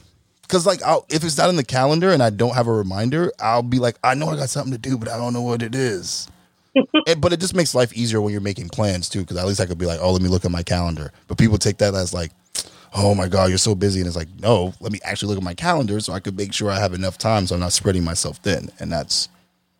[0.44, 3.32] Because like, I'll, if it's not in the calendar and I don't have a reminder,
[3.40, 5.62] I'll be like, I know I got something to do, but I don't know what
[5.62, 6.28] it is.
[7.06, 9.20] It- but it just makes life easier when you're making plans too.
[9.20, 11.12] Because at least I could be like, oh, let me look at my calendar.
[11.28, 12.30] But people take that as like,
[12.96, 15.44] oh my god, you're so busy, and it's like, no, let me actually look at
[15.44, 18.04] my calendar so I could make sure I have enough time so I'm not spreading
[18.04, 18.70] myself thin.
[18.80, 19.28] And that's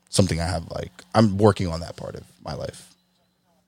[0.09, 2.91] something I have like I'm working on that part of my life.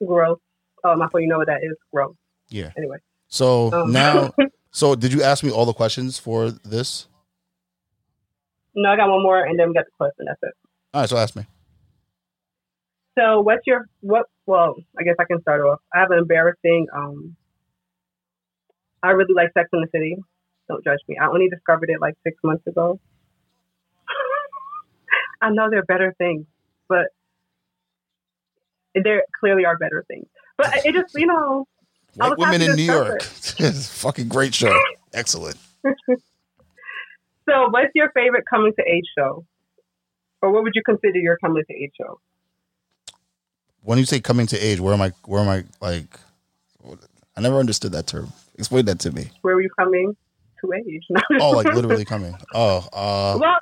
[0.05, 0.39] Growth.
[0.83, 1.75] Oh, I thought you know what that is.
[1.93, 2.15] Growth.
[2.49, 2.71] Yeah.
[2.77, 2.97] Anyway.
[3.27, 3.91] So Um.
[3.91, 4.33] now,
[4.77, 7.07] so did you ask me all the questions for this?
[8.75, 10.25] No, I got one more, and then we got the question.
[10.27, 10.53] That's it.
[10.93, 11.47] All right, so ask me.
[13.17, 14.27] So, what's your what?
[14.45, 15.79] Well, I guess I can start off.
[15.91, 16.85] I have an embarrassing.
[16.95, 17.35] Um,
[19.01, 20.15] I really like Sex in the City.
[20.67, 21.17] Don't judge me.
[21.19, 22.99] I only discovered it like six months ago.
[25.41, 26.45] I know there are better things,
[26.87, 27.07] but
[28.93, 30.27] there clearly are better things.
[30.55, 31.67] But it just, you know,
[32.17, 33.21] White Women in New York.
[33.23, 34.77] fucking great show.
[35.13, 35.57] Excellent.
[37.49, 39.45] So, what's your favorite coming to age show?
[40.41, 42.19] Or what would you consider your coming to age show?
[43.83, 45.13] When you say coming to age, where am I?
[45.25, 45.63] Where am I?
[45.79, 46.19] Like,
[47.37, 48.33] I never understood that term.
[48.57, 49.31] Explain that to me.
[49.43, 50.15] Where are you coming
[50.61, 51.05] to age?
[51.39, 52.35] Oh, like literally coming.
[52.53, 53.57] Oh, uh, Well,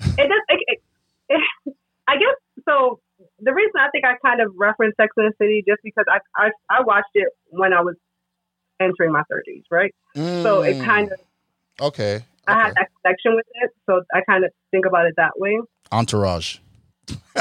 [0.00, 0.42] it does.
[0.48, 0.80] It,
[1.28, 1.74] it,
[2.06, 2.36] I guess
[2.68, 3.00] so.
[3.40, 6.18] The reason I think I kind of referenced Sex and the City just because I
[6.36, 7.94] I, I watched it when I was
[8.80, 9.94] entering my thirties, right?
[10.14, 11.18] So it mm, kind of
[11.80, 12.24] okay.
[12.46, 15.60] I had that connection with it, so I kind of think about it that way.
[15.92, 16.58] Entourage.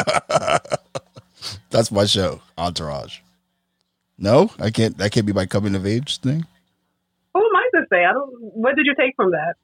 [1.70, 2.42] That's my show.
[2.58, 3.20] Entourage.
[4.18, 4.98] No, I can't.
[4.98, 6.46] That can't be my coming of age thing.
[7.34, 8.04] Who am I to say?
[8.04, 8.32] I don't.
[8.40, 9.56] What did you take from that?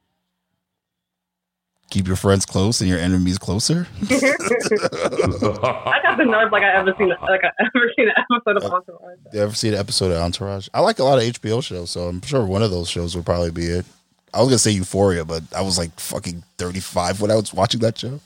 [1.94, 3.86] Keep your friends close and your enemies closer.
[4.02, 8.64] I got the nerve like I ever seen like I ever seen an episode of
[8.64, 9.18] Entourage.
[9.32, 10.70] You ever see an episode of Entourage?
[10.74, 13.28] I like a lot of HBO shows, so I'm sure one of those shows would
[13.28, 13.86] probably be it.
[14.34, 17.82] I was gonna say Euphoria, but I was like fucking 35 when I was watching
[17.82, 18.20] that show.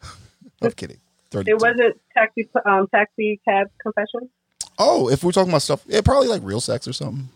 [0.62, 0.98] I'm kidding.
[1.32, 1.50] 32.
[1.50, 4.30] It wasn't taxi um taxi cab confession.
[4.78, 7.28] Oh, if we're talking about stuff, yeah, probably like real sex or something.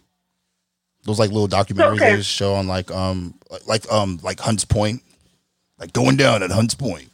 [1.02, 2.10] Those like little documentaries Okay.
[2.12, 3.34] they just show on like um
[3.66, 5.02] like um like Hunts Point,
[5.78, 7.08] like going down at Hunts Point,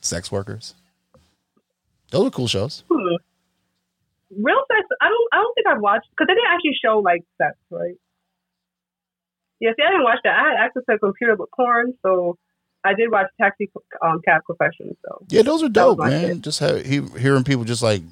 [0.00, 0.74] sex workers.
[2.10, 2.84] Those are cool shows.
[2.90, 3.16] Hmm.
[4.42, 4.86] Real sex.
[5.00, 5.28] I don't.
[5.32, 7.94] I don't think I've watched because they didn't actually show like sex, right?
[9.60, 10.38] Yeah, see, I didn't watch that.
[10.38, 12.36] I had access to a computer with porn, so
[12.84, 13.70] I did watch Taxi
[14.02, 14.96] um, Cab Confessions.
[15.04, 16.26] So Yeah, those are dope, man.
[16.26, 16.40] shit.
[16.42, 18.02] Just ha- he, hearing people just like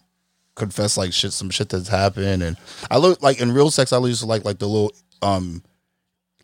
[0.55, 2.57] confess like shit, some shit that's happened, and
[2.91, 3.93] I look like in real sex.
[3.93, 5.63] I used to like like the little um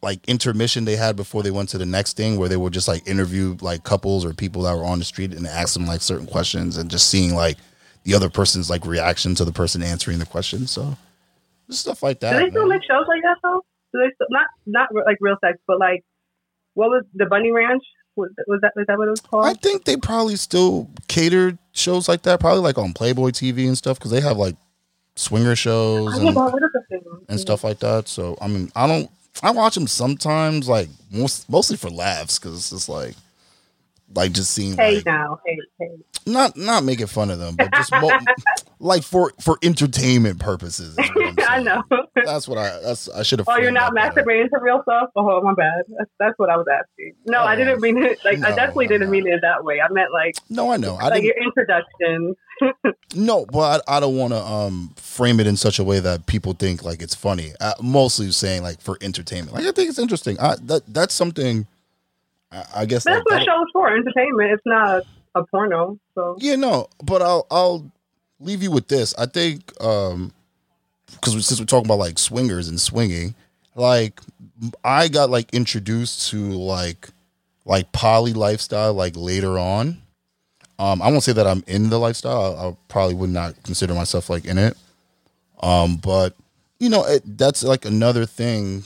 [0.02, 2.88] like intermission they had before they went to the next thing, where they would just
[2.88, 6.00] like interview like couples or people that were on the street and ask them like
[6.00, 7.56] certain questions, and just seeing like
[8.04, 10.66] the other person's like reaction to the person answering the question.
[10.66, 10.96] So
[11.68, 12.32] stuff like that.
[12.32, 12.78] do they still man.
[12.78, 13.64] make shows like that though?
[13.92, 16.04] Do they still, not not like real sex, but like
[16.74, 17.82] what was the Bunny Ranch?
[18.16, 19.46] Was, was that was that what it was called?
[19.46, 23.76] I think they probably still cater shows like that, probably like on Playboy TV and
[23.76, 24.56] stuff, because they have like
[25.16, 27.02] swinger shows and, know, what is the thing?
[27.28, 28.08] and stuff like that.
[28.08, 29.10] So I mean, I don't.
[29.42, 33.14] I watch them sometimes, like most mostly for laughs, because it's just like,
[34.14, 35.90] like just seeing Hey like now, hey, hey.
[36.26, 38.10] not not making fun of them, but just mo-
[38.80, 40.96] like for for entertainment purposes.
[41.48, 41.82] I know.
[42.24, 42.78] That's what I.
[42.80, 43.48] That's I should have.
[43.48, 44.26] Oh, you're not framed that better.
[44.28, 45.10] masturbating to real stuff?
[45.16, 45.82] Oh, my bad.
[45.98, 47.14] That's, that's what I was asking.
[47.26, 47.56] No, I Oh.
[47.56, 48.18] didn't mean it.
[48.24, 49.80] Like, I No, definitely I'm didn't mean it that way.
[49.80, 50.96] I meant like, No, I know.
[50.96, 51.24] I like didn't.
[51.26, 52.34] your introduction.
[53.14, 56.26] No, but I, I don't want to um frame it in such a way that
[56.26, 57.52] people think like it's funny.
[57.60, 59.54] I, mostly saying like for entertainment.
[59.54, 60.38] Like I think it's interesting.
[60.38, 61.66] I that that's something.
[62.52, 63.04] I, I guess.
[63.04, 63.94] That's what show's for.
[63.94, 64.52] Entertainment.
[64.52, 65.04] It's not
[65.34, 65.98] a porno.
[66.14, 67.90] So Yeah, no, but I'll I'll
[68.38, 69.14] leave you with this.
[69.16, 70.32] I think um
[71.12, 73.34] because since we're talking about like swingers and swinging,
[73.74, 74.20] like
[74.84, 77.08] I got like introduced to like
[77.64, 80.02] like poly lifestyle like later on.
[80.78, 82.56] Um, I won't say that I'm in the lifestyle.
[82.56, 84.76] I, I probably would not consider myself like in it.
[85.62, 86.34] Um, but
[86.78, 88.84] you know, it, that's like another thing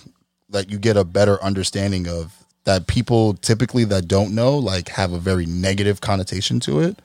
[0.50, 5.12] that you get a better understanding of that people typically that don't know like have
[5.12, 6.98] a very negative connotation to it.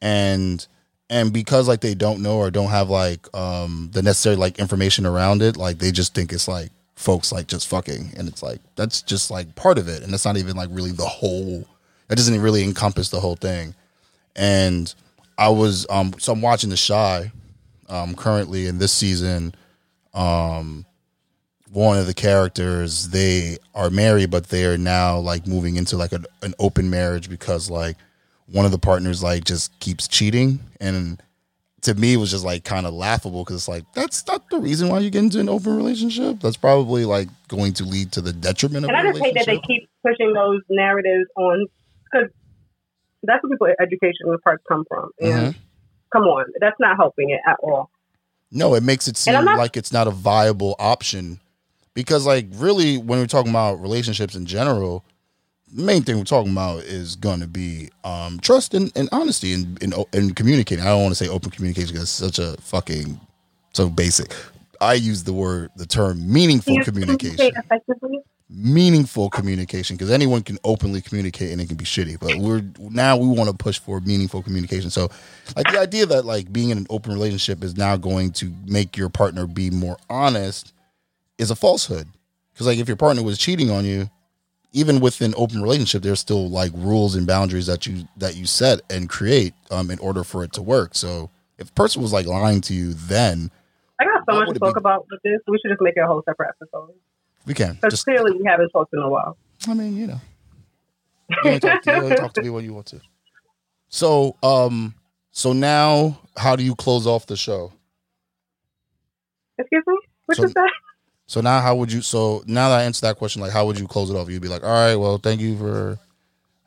[0.00, 0.66] And
[1.10, 5.06] and because like they don't know or don't have like um the necessary like information
[5.06, 8.12] around it like they just think it's like folks like just fucking.
[8.16, 10.02] And it's like that's just like part of it.
[10.02, 11.66] And that's not even like really the whole
[12.08, 13.74] that doesn't really encompass the whole thing.
[14.36, 14.94] And
[15.36, 17.32] i was um so i'm watching the Chi
[17.88, 19.54] um currently in this season.
[20.12, 20.84] Um
[21.74, 26.12] one of the characters they are married but they are now like moving into like
[26.12, 27.96] a, an open marriage because like
[28.46, 31.20] one of the partners like just keeps cheating and
[31.82, 34.58] to me it was just like kind of laughable because it's like that's not the
[34.58, 38.20] reason why you get into an open relationship that's probably like going to lead to
[38.20, 38.88] the detriment of.
[38.90, 41.66] And I just hate that they keep pushing those narratives on
[42.10, 42.30] because
[43.24, 45.10] that's where people education and the parts come from.
[45.20, 45.56] And Mhm.
[46.12, 47.90] come on, that's not helping it at all.
[48.50, 51.40] no it makes it seem not- like it's not a viable option
[51.94, 55.04] because like really when we're talking about relationships in general
[55.74, 59.82] main thing we're talking about is going to be um, trust and, and honesty and,
[59.82, 60.84] and, and communicating.
[60.84, 63.20] I don't want to say open communication because it's such a fucking
[63.72, 64.34] so basic.
[64.80, 67.50] I use the word, the term meaningful communication.
[68.50, 72.20] Meaningful communication because anyone can openly communicate and it can be shitty.
[72.20, 74.90] But we're now we want to push for meaningful communication.
[74.90, 75.08] So,
[75.56, 78.96] like the idea that like being in an open relationship is now going to make
[78.96, 80.73] your partner be more honest
[81.38, 82.08] is a falsehood.
[82.52, 84.08] Because like if your partner was cheating on you,
[84.72, 88.80] even within open relationship, there's still like rules and boundaries that you that you set
[88.90, 90.94] and create um, in order for it to work.
[90.94, 93.50] So if a person was like lying to you, then
[94.00, 94.78] I got so much to talk be?
[94.78, 95.40] about with this.
[95.46, 96.94] We should just make it a whole separate episode
[97.46, 99.36] we can because clearly we haven't talked in a while.
[99.68, 100.20] I mean, you know,
[101.44, 103.00] you talk, to, you only talk to me when you want to.
[103.88, 104.94] So, um,
[105.30, 107.72] so now, how do you close off the show?
[109.58, 109.96] Excuse me.
[110.26, 110.60] What So- you say?
[111.26, 112.02] So now, how would you?
[112.02, 114.28] So now that I answered that question, like, how would you close it off?
[114.28, 115.98] You'd be like, all right, well, thank you for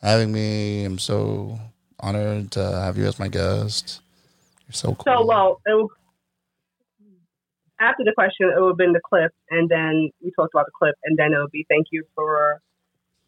[0.02, 0.84] having me.
[0.84, 1.60] I'm so
[2.00, 4.02] honored to have you as my guest.
[4.68, 5.04] You're so cool.
[5.06, 5.90] So well, it was,
[7.80, 10.72] after the question, it would have been the clip, and then we talked about the
[10.78, 12.60] clip, and then it would be thank you for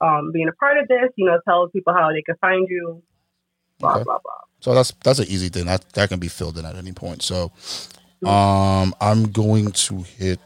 [0.02, 1.10] um, being a part of this.
[1.16, 3.04] You know, tell people how they can find you.
[3.80, 4.04] Blah Okay.
[4.04, 4.34] blah blah.
[4.62, 5.66] So that's that's an easy thing.
[5.68, 7.22] That that can be filled in at any point.
[7.22, 7.52] So
[8.26, 10.40] um I'm going to hit